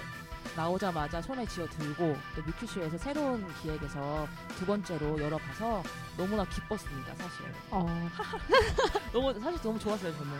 나오자마자 0.55 1.21
손에 1.21 1.45
쥐어 1.47 1.67
들고 1.67 2.15
또 2.35 2.41
뮤큐쇼에서 2.43 2.97
새로운 2.97 3.45
기획에서 3.61 4.27
두 4.57 4.65
번째로 4.65 5.19
열어봐서 5.21 5.83
너무나 6.17 6.45
기뻤습니다. 6.45 7.15
사실 7.15 7.45
어, 7.71 7.85
너무 9.11 9.33
사실 9.39 9.61
너무 9.61 9.79
좋았어요. 9.79 10.13
저는 10.15 10.31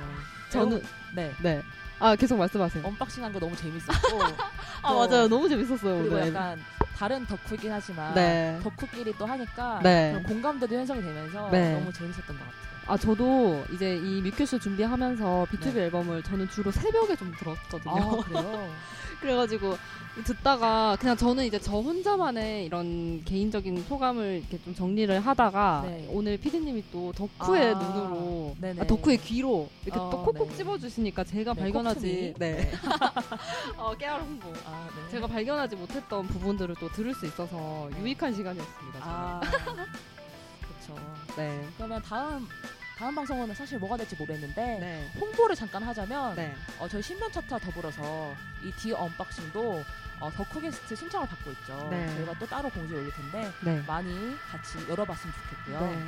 저는 0.52 0.84
네 1.16 1.34
네. 1.42 1.62
아 2.00 2.16
계속 2.16 2.38
말씀하세요. 2.38 2.86
언박싱한 2.86 3.32
거 3.34 3.40
너무 3.40 3.56
재밌었고 3.56 3.92
아 4.84 4.90
또 4.90 5.00
맞아요. 5.00 5.28
너무 5.28 5.50
재밌었어요 5.50 5.98
그리고 6.00 6.16
오늘. 6.16 6.28
약간 6.28 6.60
다른 6.96 7.26
덕후이긴 7.26 7.72
하지만 7.72 8.14
네. 8.14 8.60
덕후끼리 8.62 9.14
또 9.18 9.26
하니까 9.26 9.80
네. 9.82 10.10
그런 10.12 10.24
공감대도 10.24 10.76
형성이 10.76 11.02
되면서 11.02 11.50
네. 11.50 11.74
너무 11.74 11.92
재밌었던 11.92 12.28
것 12.28 12.46
같아요. 12.46 12.75
아 12.88 12.98
저도 12.98 13.64
이제 13.74 13.96
이 13.96 14.22
뮤큐쇼 14.22 14.60
준비하면서 14.60 15.48
B2B 15.52 15.74
네. 15.74 15.82
앨범을 15.86 16.24
저는 16.24 16.50
주로 16.50 16.72
새벽에 16.72 17.16
좀 17.16 17.34
들었거든요. 17.38 17.94
아 17.96 18.18
그래요? 18.26 18.70
그래가지고 19.22 19.76
듣다가 20.24 20.96
그냥 21.00 21.18
저는 21.18 21.46
이제 21.46 21.60
저 21.60 21.80
혼자만의 21.80 22.66
이런 22.66 23.24
개인적인 23.26 23.84
소감을 23.86 24.42
이렇게 24.42 24.62
좀 24.64 24.76
정리를 24.76 25.20
하다가 25.20 25.84
네. 25.88 26.08
오늘 26.12 26.38
피디님이 26.38 26.84
또 26.92 27.12
덕후의 27.14 27.74
아, 27.74 27.80
눈으로. 27.80 28.56
아, 28.80 28.86
덕후의 28.86 29.18
귀로 29.20 29.68
이렇게 29.84 30.00
어, 30.00 30.10
또 30.12 30.24
콕콕 30.24 30.50
네. 30.50 30.56
집어주시니까 30.58 31.24
제가 31.24 31.54
네, 31.54 31.62
발견하지 31.62 32.00
콕투미. 32.00 32.34
네. 32.38 32.72
어, 33.78 33.94
깨알 33.98 34.22
홍보. 34.22 34.48
아, 34.66 34.88
네. 34.96 35.12
제가 35.12 35.28
발견하지 35.28 35.76
못했던 35.76 36.28
부분들을 36.28 36.76
또 36.80 36.88
들을 36.92 37.14
수 37.16 37.26
있어서 37.26 37.90
유익한 38.00 38.34
시간이었습니다. 38.36 39.00
아 39.02 39.42
그렇죠. 40.62 41.02
네. 41.36 41.68
그러면 41.78 42.02
다음 42.04 42.48
다음 42.98 43.14
방송은 43.14 43.54
사실 43.54 43.78
뭐가 43.78 43.98
될지 43.98 44.16
모르겠는데 44.16 44.78
네. 44.80 45.12
홍보를 45.20 45.56
잠깐 45.56 45.84
하자면 45.84 46.36
네. 46.36 46.56
어, 46.80 46.88
저희 46.88 47.02
신변 47.02 47.30
차트와 47.30 47.60
더불어서 47.60 48.34
이 48.64 48.72
The 48.72 48.98
Unboxing도 48.98 49.84
어, 50.22 50.32
덕후 50.32 50.62
게스트 50.62 50.96
신청을 50.96 51.28
받고 51.28 51.52
있죠. 51.52 51.88
네. 51.92 52.08
저희가 52.16 52.40
또 52.40 52.46
따로 52.46 52.70
공지 52.70 52.94
올릴 52.94 53.12
텐데 53.12 53.52
네. 53.66 53.84
많이 53.86 54.14
같이 54.50 54.78
열어봤으면 54.90 55.36
좋겠고요. 55.36 55.92
네. 55.92 56.04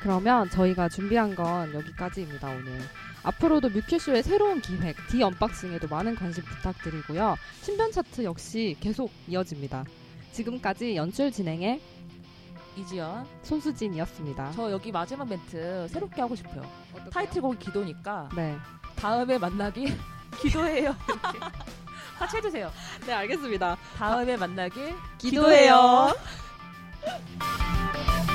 그러면 0.00 0.48
저희가 0.48 0.88
준비한 0.88 1.34
건 1.34 1.74
여기까지입니다, 1.74 2.48
오늘. 2.48 2.80
앞으로도 3.24 3.70
뮤큐쇼의 3.70 4.22
새로운 4.22 4.60
기획, 4.60 4.96
디 5.08 5.20
언박싱에도 5.24 5.88
많은 5.88 6.14
관심 6.14 6.44
부탁드리고요. 6.44 7.36
신변 7.62 7.90
차트 7.90 8.22
역시 8.22 8.76
계속 8.78 9.10
이어집니다. 9.26 9.84
지금까지 10.30 10.94
연출 10.94 11.32
진행의 11.32 11.80
이지연, 12.78 13.26
손수진이었습니다. 13.42 14.52
저 14.52 14.70
여기 14.70 14.92
마지막 14.92 15.28
멘트 15.28 15.88
새롭게 15.88 16.20
하고 16.20 16.36
싶어요. 16.36 16.62
타이틀곡이 17.12 17.58
기도니까 17.58 18.28
네. 18.36 18.56
다음에 18.96 19.38
만나길 19.38 19.96
기도해요. 20.40 20.94
같이 22.18 22.36
해주세요. 22.36 22.70
네, 23.06 23.12
알겠습니다. 23.12 23.76
다음에 23.96 24.36
만나길 24.36 24.94
기도해요. 25.18 26.12
기도해요. 26.98 28.27